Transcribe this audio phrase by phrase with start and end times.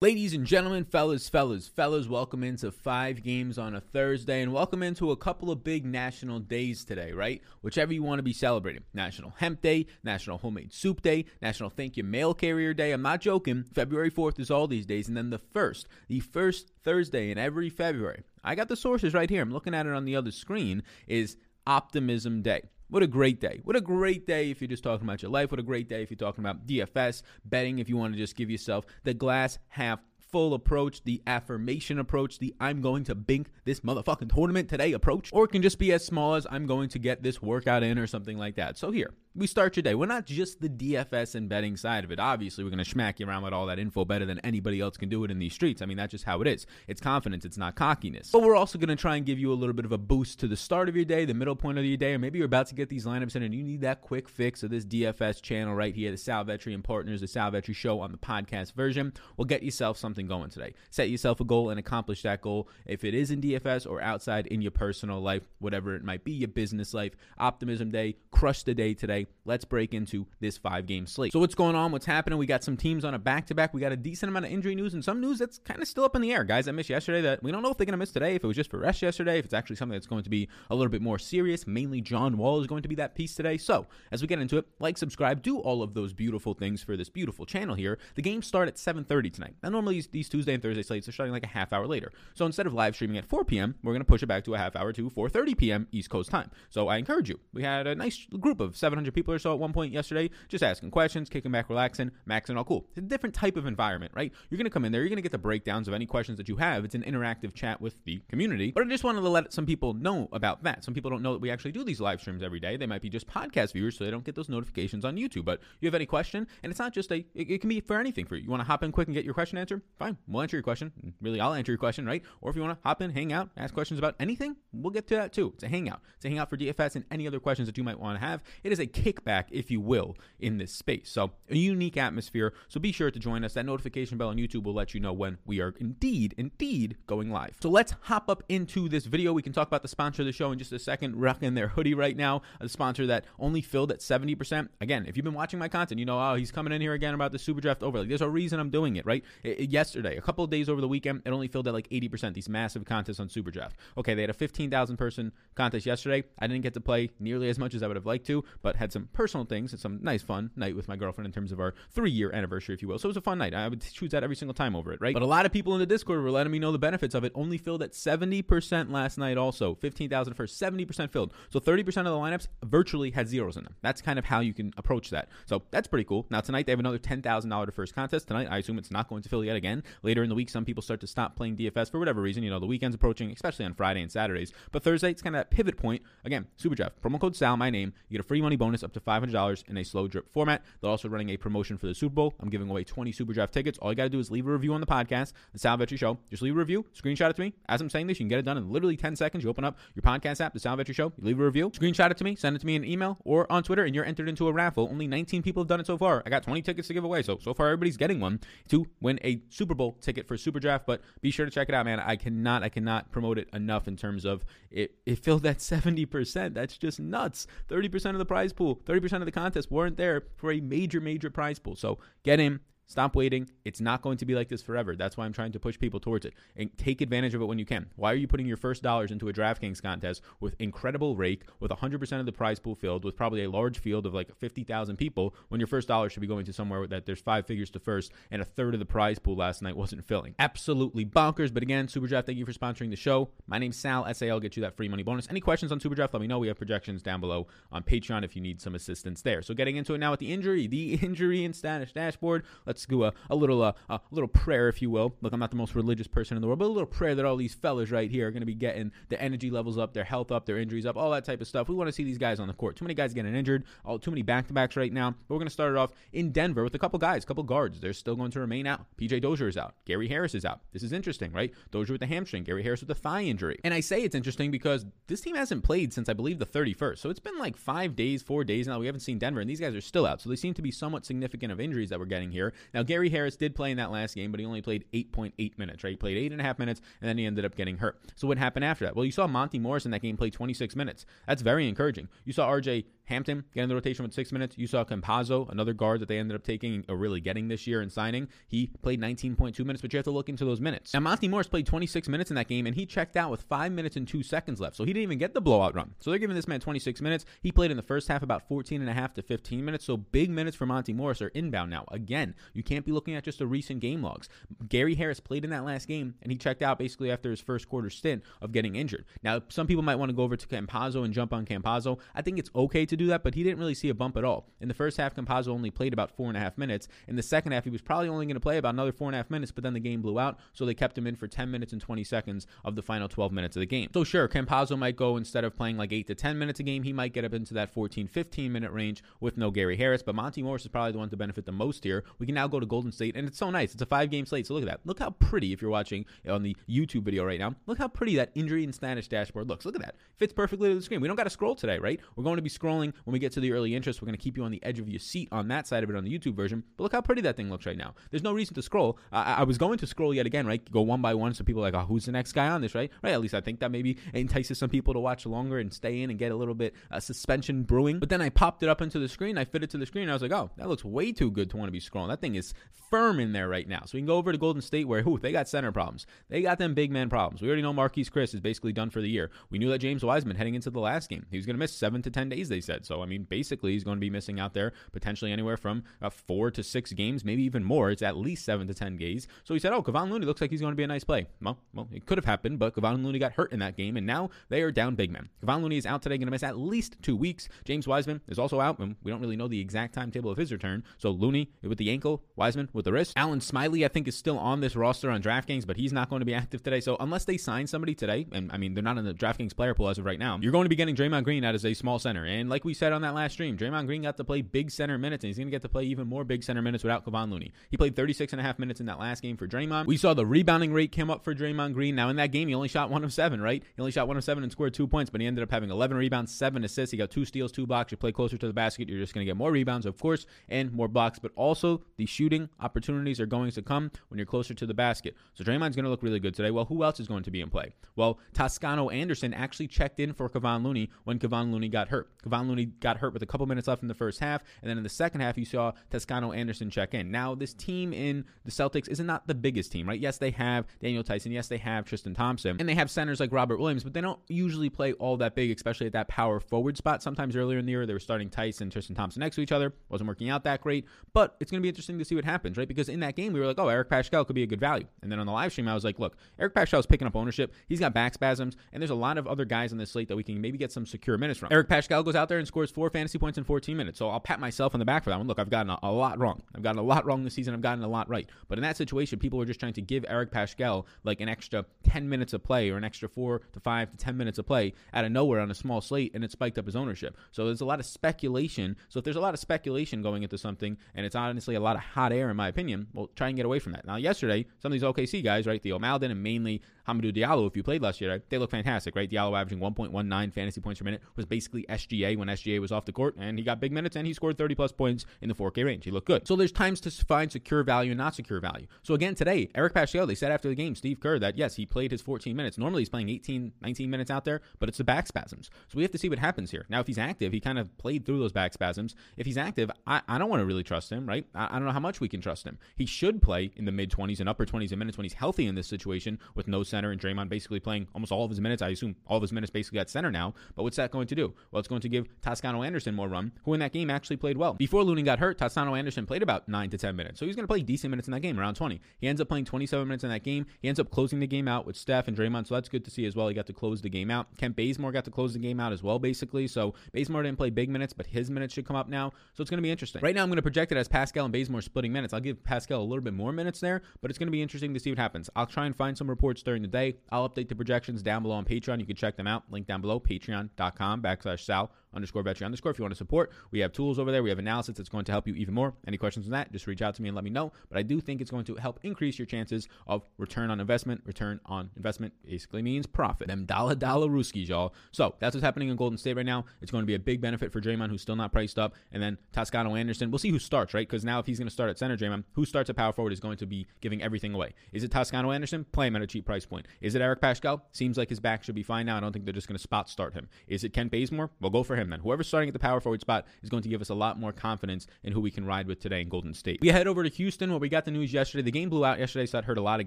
[0.00, 4.80] Ladies and gentlemen, fellas, fellas, fellas, welcome into five games on a Thursday and welcome
[4.80, 7.42] into a couple of big national days today, right?
[7.62, 8.84] Whichever you want to be celebrating.
[8.94, 12.92] National Hemp Day, National Homemade Soup Day, National Thank You Mail Carrier Day.
[12.92, 13.64] I'm not joking.
[13.74, 15.08] February 4th is all these days.
[15.08, 19.28] And then the first, the first Thursday in every February, I got the sources right
[19.28, 19.42] here.
[19.42, 21.36] I'm looking at it on the other screen, is
[21.66, 22.62] Optimism Day.
[22.90, 23.60] What a great day.
[23.64, 25.50] What a great day if you're just talking about your life.
[25.50, 28.34] What a great day if you're talking about DFS, betting, if you want to just
[28.34, 33.48] give yourself the glass half full approach, the affirmation approach, the I'm going to bink
[33.66, 36.88] this motherfucking tournament today approach, or it can just be as small as I'm going
[36.90, 38.78] to get this workout in or something like that.
[38.78, 39.94] So here, we start your day.
[39.94, 42.18] We're not just the DFS and betting side of it.
[42.18, 44.96] Obviously, we're going to smack you around with all that info better than anybody else
[44.96, 45.80] can do it in these streets.
[45.80, 46.66] I mean, that's just how it is.
[46.88, 48.32] It's confidence, it's not cockiness.
[48.32, 50.40] But we're also going to try and give you a little bit of a boost
[50.40, 52.46] to the start of your day, the middle point of your day, or maybe you're
[52.46, 55.40] about to get these lineups in and you need that quick fix of this DFS
[55.40, 58.72] channel right here, the Sal Vetri and Partners, the Sal Vetri Show on the podcast
[58.72, 59.12] version.
[59.36, 60.74] We'll get yourself something going today.
[60.90, 62.68] Set yourself a goal and accomplish that goal.
[62.86, 66.32] If it is in DFS or outside in your personal life, whatever it might be,
[66.32, 69.27] your business life, optimism day, crush the day today.
[69.44, 71.32] Let's break into this five game slate.
[71.32, 71.90] So, what's going on?
[71.90, 72.38] What's happening?
[72.38, 73.72] We got some teams on a back to back.
[73.72, 76.04] We got a decent amount of injury news and some news that's kind of still
[76.04, 76.44] up in the air.
[76.44, 78.44] Guys I missed yesterday that we don't know if they're going to miss today, if
[78.44, 80.74] it was just for rest yesterday, if it's actually something that's going to be a
[80.74, 81.66] little bit more serious.
[81.66, 83.56] Mainly, John Wall is going to be that piece today.
[83.56, 86.96] So, as we get into it, like, subscribe, do all of those beautiful things for
[86.96, 87.98] this beautiful channel here.
[88.16, 89.54] The games start at 7.30 tonight.
[89.62, 92.12] Now, normally these Tuesday and Thursday slates are starting like a half hour later.
[92.34, 94.54] So, instead of live streaming at 4 p.m., we're going to push it back to
[94.54, 95.88] a half hour to 4.30 p.m.
[95.90, 96.50] East Coast time.
[96.68, 97.40] So, I encourage you.
[97.52, 100.30] We had a nice group of 700 people or so at one point yesterday.
[100.48, 102.86] Just asking questions, kicking back, relaxing, maxing, all cool.
[102.90, 104.32] It's a different type of environment, right?
[104.48, 106.38] You're going to come in there, you're going to get the breakdowns of any questions
[106.38, 106.84] that you have.
[106.84, 108.70] It's an interactive chat with the community.
[108.70, 110.84] But I just wanted to let some people know about that.
[110.84, 112.76] Some people don't know that we actually do these live streams every day.
[112.76, 115.44] They might be just podcast viewers, so they don't get those notifications on YouTube.
[115.44, 117.98] But you have any question, and it's not just a, it, it can be for
[117.98, 118.44] anything for you.
[118.44, 119.82] You want to hop in quick and get your question answered?
[119.98, 120.92] Fine, we'll answer your question.
[121.20, 122.22] Really, I'll answer your question, right?
[122.40, 125.06] Or if you want to hop in, hang out, ask questions about anything, we'll get
[125.08, 125.52] to that too.
[125.54, 126.00] It's a hangout.
[126.16, 128.42] It's a hangout for DFS and any other questions that you might want to have.
[128.62, 131.08] It is a kickback, if you will, in this space.
[131.10, 132.52] So a unique atmosphere.
[132.68, 133.54] So be sure to join us.
[133.54, 137.30] That notification bell on YouTube will let you know when we are indeed, indeed going
[137.30, 137.56] live.
[137.60, 139.32] So let's hop up into this video.
[139.32, 141.16] We can talk about the sponsor of the show in just a second.
[141.16, 144.68] Rocking their hoodie right now, a sponsor that only filled at 70%.
[144.80, 147.14] Again, if you've been watching my content, you know, oh, he's coming in here again
[147.14, 148.06] about the Super Draft overlay.
[148.06, 149.24] There's a reason I'm doing it, right?
[149.42, 151.88] It, it, yesterday, a couple of days over the weekend, it only filled at like
[151.88, 153.76] 80%, these massive contests on Super Draft.
[153.96, 156.24] Okay, they had a 15,000 person contest yesterday.
[156.38, 158.76] I didn't get to play nearly as much as I would have liked to, but
[158.76, 161.60] had some personal things and some nice fun night with my girlfriend in terms of
[161.60, 162.98] our three year anniversary, if you will.
[162.98, 163.54] So it was a fun night.
[163.54, 165.14] I would choose that every single time over it, right?
[165.14, 167.24] But a lot of people in the Discord were letting me know the benefits of
[167.24, 167.32] it.
[167.34, 169.74] Only filled at 70% last night, also.
[169.74, 171.32] 15,000 for 70% filled.
[171.50, 173.74] So 30% of the lineups virtually had zeros in them.
[173.82, 175.28] That's kind of how you can approach that.
[175.46, 176.26] So that's pretty cool.
[176.30, 178.28] Now, tonight they have another $10,000 to first contest.
[178.28, 179.82] Tonight, I assume it's not going to fill yet again.
[180.02, 182.42] Later in the week, some people start to stop playing DFS for whatever reason.
[182.42, 184.52] You know, the weekend's approaching, especially on Friday and Saturdays.
[184.72, 186.02] But Thursday, it's kind of that pivot point.
[186.24, 187.00] Again, Super Draft.
[187.02, 187.92] Promo code SAL, my name.
[188.08, 190.64] You get a free money bonus up to $500 in a slow drip format.
[190.80, 192.34] They're also running a promotion for the Super Bowl.
[192.40, 193.78] I'm giving away 20 Super Draft tickets.
[193.78, 195.98] All you got to do is leave a review on the podcast, The Sal Vetri
[195.98, 196.18] Show.
[196.30, 197.54] Just leave a review, screenshot it to me.
[197.68, 199.44] As I'm saying this, you can get it done in literally 10 seconds.
[199.44, 202.10] You open up your podcast app, The Sal Vetri Show, you leave a review, screenshot
[202.10, 204.28] it to me, send it to me in email or on Twitter, and you're entered
[204.28, 204.88] into a raffle.
[204.90, 206.22] Only 19 people have done it so far.
[206.26, 207.22] I got 20 tickets to give away.
[207.22, 210.86] So, so far, everybody's getting one to win a Super Bowl ticket for Super Draft.
[210.86, 212.00] But be sure to check it out, man.
[212.00, 216.54] I cannot, I cannot promote it enough in terms of it, it filled that 70%.
[216.54, 217.46] That's just nuts.
[217.68, 221.30] 30% of the prize pool, 30% of the contest weren't there for a major, major
[221.30, 221.76] prize pool.
[221.76, 222.60] So get in,
[222.90, 223.50] Stop waiting.
[223.66, 224.96] It's not going to be like this forever.
[224.96, 227.58] That's why I'm trying to push people towards it and take advantage of it when
[227.58, 227.90] you can.
[227.96, 231.70] Why are you putting your first dollars into a DraftKings contest with incredible rake, with
[231.70, 235.34] 100% of the prize pool filled, with probably a large field of like 50,000 people,
[235.48, 238.10] when your first dollar should be going to somewhere that there's five figures to first
[238.30, 240.34] and a third of the prize pool last night wasn't filling?
[240.38, 241.52] Absolutely bonkers.
[241.52, 243.28] But again, Superdraft, thank you for sponsoring the show.
[243.46, 245.28] My name's Sal, SAL, get you that free money bonus.
[245.28, 246.38] Any questions on Superdraft, let me know.
[246.38, 249.42] We have projections down below on Patreon if you need some assistance there.
[249.42, 252.46] So getting into it now with the injury, the injury and status dashboard.
[252.64, 255.14] Let's do a, a little little uh, a little prayer, if you will.
[255.20, 257.24] Look, I'm not the most religious person in the world, but a little prayer that
[257.24, 260.04] all these fellas right here are going to be getting the energy levels up, their
[260.04, 261.68] health up, their injuries up, all that type of stuff.
[261.68, 262.76] We want to see these guys on the court.
[262.76, 265.10] Too many guys getting injured, all too many back to backs right now.
[265.10, 267.42] But we're going to start it off in Denver with a couple guys, a couple
[267.42, 267.80] guards.
[267.80, 268.86] They're still going to remain out.
[268.96, 269.74] PJ Dozier is out.
[269.84, 270.60] Gary Harris is out.
[270.72, 271.52] This is interesting, right?
[271.70, 273.58] Dozier with the hamstring, Gary Harris with the thigh injury.
[273.64, 276.98] And I say it's interesting because this team hasn't played since I believe the 31st.
[276.98, 278.78] So it's been like five days, four days now.
[278.78, 280.20] We haven't seen Denver, and these guys are still out.
[280.20, 282.52] So they seem to be somewhat significant of injuries that we're getting here.
[282.74, 285.84] Now, Gary Harris did play in that last game, but he only played 8.8 minutes,
[285.84, 285.90] right?
[285.90, 288.00] He played eight and a half minutes, and then he ended up getting hurt.
[288.16, 288.96] So what happened after that?
[288.96, 291.06] Well, you saw Monte Morris in that game play 26 minutes.
[291.26, 292.08] That's very encouraging.
[292.24, 294.56] You saw RJ Hampton getting the rotation with six minutes.
[294.58, 297.80] You saw Campazzo, another guard that they ended up taking or really getting this year
[297.80, 298.28] and signing.
[298.46, 300.92] He played 19.2 minutes, but you have to look into those minutes.
[300.94, 303.72] Now, Monte Morris played 26 minutes in that game, and he checked out with five
[303.72, 304.76] minutes and two seconds left.
[304.76, 305.94] So he didn't even get the blowout run.
[306.00, 307.24] So they're giving this man 26 minutes.
[307.42, 309.84] He played in the first half about 14 and a half to 15 minutes.
[309.86, 311.84] So big minutes for Monte Morris are inbound now.
[311.90, 314.28] Again, you can't be looking at just the recent game logs.
[314.68, 317.68] Gary Harris played in that last game, and he checked out basically after his first
[317.68, 319.06] quarter stint of getting injured.
[319.22, 321.98] Now, some people might want to go over to Campazzo and jump on Campazzo.
[322.14, 324.24] I think it's okay to do that, but he didn't really see a bump at
[324.24, 324.46] all.
[324.60, 326.88] In the first half, Campazzo only played about four and a half minutes.
[327.06, 329.14] In the second half, he was probably only going to play about another four and
[329.14, 331.26] a half minutes, but then the game blew out, so they kept him in for
[331.26, 333.88] 10 minutes and 20 seconds of the final 12 minutes of the game.
[333.94, 336.82] So sure, Campazzo might go instead of playing like 8 to 10 minutes a game,
[336.82, 340.14] he might get up into that 14, 15 minute range with no Gary Harris, but
[340.14, 342.04] Monte Morris is probably the one to benefit the most here.
[342.18, 343.72] We can now go to Golden State, and it's so nice.
[343.72, 344.80] It's a five game slate, so look at that.
[344.84, 348.16] Look how pretty, if you're watching on the YouTube video right now, look how pretty
[348.16, 349.64] that injury and status dashboard looks.
[349.64, 349.94] Look at that.
[350.16, 351.00] Fits perfectly to the screen.
[351.00, 352.00] We don't got to scroll today, right?
[352.16, 354.00] We're going to be scrolling when we get to the early interest.
[354.00, 355.90] We're going to keep you on the edge of your seat on that side of
[355.90, 356.64] it on the YouTube version.
[356.76, 357.94] But look how pretty that thing looks right now.
[358.10, 358.98] There's no reason to scroll.
[359.12, 360.70] I, I was going to scroll yet again, right?
[360.70, 362.74] Go one by one so people are like, oh, who's the next guy on this,
[362.74, 362.90] right?
[363.02, 363.12] Right.
[363.12, 366.10] At least I think that maybe entices some people to watch longer and stay in
[366.10, 367.98] and get a little bit uh, suspension brewing.
[367.98, 369.38] But then I popped it up into the screen.
[369.38, 370.08] I fit it to the screen.
[370.08, 372.08] I was like, oh, that looks way too good to want to be scrolling.
[372.08, 372.54] That thing is
[372.90, 373.82] firm in there right now.
[373.84, 376.06] So we can go over to Golden State where, who they got center problems.
[376.28, 377.42] They got them big man problems.
[377.42, 379.30] We already know Marquese Chriss is basically done for the year.
[379.50, 381.72] We knew that James Wiseman heading into the last game, he was going to miss
[381.72, 382.86] seven to 10 days, they said.
[382.86, 386.10] So, I mean, basically, he's going to be missing out there potentially anywhere from uh,
[386.10, 387.90] four to six games, maybe even more.
[387.90, 389.28] It's at least seven to 10 days.
[389.44, 391.28] So he said, oh, Kevon Looney looks like he's going to be a nice play.
[391.42, 394.06] Well, well, it could have happened, but Kevon Looney got hurt in that game, and
[394.06, 395.28] now they are down big men.
[395.44, 397.48] Kevon Looney is out today, going to miss at least two weeks.
[397.64, 400.52] James Wiseman is also out, and we don't really know the exact timetable of his
[400.52, 400.84] return.
[400.98, 403.14] So Looney with the ankle, Wiseman with the wrist.
[403.16, 406.20] Alen Smiley, I think, is still on this roster on DraftKings, but he's not going
[406.20, 406.80] to be active today.
[406.80, 409.74] So unless they sign somebody today, and I mean, they're not in the DraftKings player
[409.74, 411.74] pool as of right now, you're going to be getting Draymond Green out as a
[411.74, 412.24] small center.
[412.24, 414.96] And like we said on that last stream, Draymond Green got to play big center
[414.96, 417.30] minutes, and he's going to get to play even more big center minutes without Kevon
[417.30, 417.52] Looney.
[417.70, 419.86] He played 36 and a half minutes in that last game for Draymond.
[419.86, 421.96] We saw the rebounding rate come up for Draymond Green.
[421.96, 423.62] Now in that game, he only shot one of seven, right?
[423.62, 425.70] He only shot one of seven and scored two points, but he ended up having
[425.70, 426.92] 11 rebounds, seven assists.
[426.92, 427.90] He got two steals, two blocks.
[427.90, 430.26] You play closer to the basket, you're just going to get more rebounds, of course,
[430.48, 434.52] and more blocks, but also the shooting opportunities are going to come when you're closer
[434.52, 435.16] to the basket.
[435.32, 436.50] So Draymond's going to look really good today.
[436.50, 437.72] Well, who else is going to be in play?
[437.96, 442.10] Well, Toscano Anderson actually checked in for Kevon Looney when Kevon Looney got hurt.
[442.22, 444.76] Kevon Looney got hurt with a couple minutes left in the first half, and then
[444.76, 447.10] in the second half, you saw Toscano Anderson check in.
[447.10, 449.98] Now, this team in the Celtics is not the biggest team, right?
[449.98, 451.32] Yes, they have Daniel Tyson.
[451.32, 454.20] Yes, they have Tristan Thompson, and they have centers like Robert Williams, but they don't
[454.28, 457.02] usually play all that big, especially at that power forward spot.
[457.02, 459.52] Sometimes earlier in the year, they were starting Tyson and Tristan Thompson next to each
[459.52, 459.72] other.
[459.88, 462.57] Wasn't working out that great, but it's going to be interesting to see what happens,
[462.58, 462.68] right?
[462.68, 464.86] Because in that game, we were like, oh, Eric Paschall could be a good value.
[465.02, 467.16] And then on the live stream, I was like, look, Eric Paschall is picking up
[467.16, 467.54] ownership.
[467.68, 470.16] He's got back spasms, and there's a lot of other guys on this slate that
[470.16, 471.48] we can maybe get some secure minutes from.
[471.50, 473.98] Eric Paschall goes out there and scores four fantasy points in 14 minutes.
[473.98, 475.26] So I'll pat myself on the back for that one.
[475.26, 476.42] Look, I've gotten a, a lot wrong.
[476.54, 477.54] I've gotten a lot wrong this season.
[477.54, 478.28] I've gotten a lot right.
[478.48, 481.64] But in that situation, people were just trying to give Eric Paschall like an extra
[481.84, 484.74] 10 minutes of play or an extra four to five to 10 minutes of play
[484.92, 487.16] out of nowhere on a small slate, and it spiked up his ownership.
[487.32, 488.76] So there's a lot of speculation.
[488.88, 491.76] So if there's a lot of speculation going into something, and it's honestly a lot
[491.76, 493.86] of hot air, in my opinion, well, try and get away from that.
[493.86, 497.56] Now, yesterday, some of these OKC guys, right, Theo Maledon and mainly Hamidou Diallo, if
[497.56, 499.10] you played last year, right, they look fantastic, right?
[499.10, 502.92] Diallo averaging 1.19 fantasy points per minute was basically SGA when SGA was off the
[502.92, 505.64] court, and he got big minutes and he scored 30 plus points in the 4K
[505.64, 505.84] range.
[505.84, 506.26] He looked good.
[506.26, 508.66] So there's times to find secure value and not secure value.
[508.82, 511.66] So again, today, Eric Paschall, they said after the game, Steve Kerr, that yes, he
[511.66, 512.56] played his 14 minutes.
[512.56, 515.50] Normally he's playing 18, 19 minutes out there, but it's the back spasms.
[515.68, 516.64] So we have to see what happens here.
[516.68, 518.94] Now, if he's active, he kind of played through those back spasms.
[519.16, 521.26] If he's active, I, I don't want to really trust him, right?
[521.34, 522.58] I, I don't know how much we can trust him.
[522.76, 525.46] He should play in the mid 20s and upper 20s in minutes when he's healthy
[525.46, 528.62] in this situation with no center and Draymond basically playing almost all of his minutes.
[528.62, 530.32] I assume all of his minutes basically at center now.
[530.54, 531.34] But what's that going to do?
[531.50, 534.38] Well, it's going to give Toscano Anderson more run, who in that game actually played
[534.38, 534.54] well.
[534.54, 537.18] Before Looney got hurt, Toscano Anderson played about 9 to 10 minutes.
[537.18, 538.80] So he's going to play decent minutes in that game, around 20.
[539.00, 540.46] He ends up playing 27 minutes in that game.
[540.62, 542.46] He ends up closing the game out with Steph and Draymond.
[542.46, 543.26] So that's good to see as well.
[543.26, 544.28] He got to close the game out.
[544.36, 546.46] Kent Bazemore got to close the game out as well, basically.
[546.46, 549.10] So Bazemore didn't play big minutes, but his minutes should come up now.
[549.34, 550.00] So it's going to be interesting.
[550.00, 552.14] Right now, I'm going to project it as Paschall and Bazemore splitting minutes.
[552.14, 554.74] I'll give Paschall a little bit more minutes there, but it's going to be interesting
[554.74, 555.28] to see what happens.
[555.34, 556.96] I'll try and find some reports during the day.
[557.10, 558.80] I'll update the projections down below on Patreon.
[558.80, 559.44] You can check them out.
[559.50, 562.70] Link down below, patreon.com backslash Sal underscore Vetri underscore.
[562.72, 564.22] If you want to support, we have tools over there.
[564.22, 565.74] We have analysis that's going to help you even more.
[565.86, 567.52] Any questions on that, just reach out to me and let me know.
[567.68, 571.02] But I do think it's going to help increase your chances of return on investment.
[571.04, 573.28] Return on investment basically means profit.
[573.28, 574.74] Them dollar dollar Ruskies, y'all.
[574.92, 576.44] So that's what's happening in Golden State right now.
[576.60, 578.74] It's going to be a big benefit for Draymond, who's still not priced up.
[578.92, 580.10] And then Toscano Anderson.
[580.10, 580.86] We'll see who starts, right?
[580.86, 583.12] Because now if he's going to start at center, Draymond, who starts at power forward
[583.12, 584.54] is going to be giving everything away.
[584.72, 585.64] Is it Toscano Anderson?
[585.72, 586.66] Play him at a cheap price point.
[586.80, 587.62] Is it Eric Paschall?
[587.72, 588.96] Seems like his back should be fine now.
[588.96, 590.28] I don't think they're just going to spot start him.
[590.46, 591.30] Is it Kent Bazemore?
[591.40, 591.90] We'll go for him.
[591.90, 594.18] then whoever's starting at the power forward spot is going to give us a lot
[594.18, 596.60] more confidence in who we can ride with today in Golden State.
[596.60, 598.42] We head over to Houston where we got the news yesterday.
[598.42, 599.86] The game blew out yesterday, so that hurt a lot of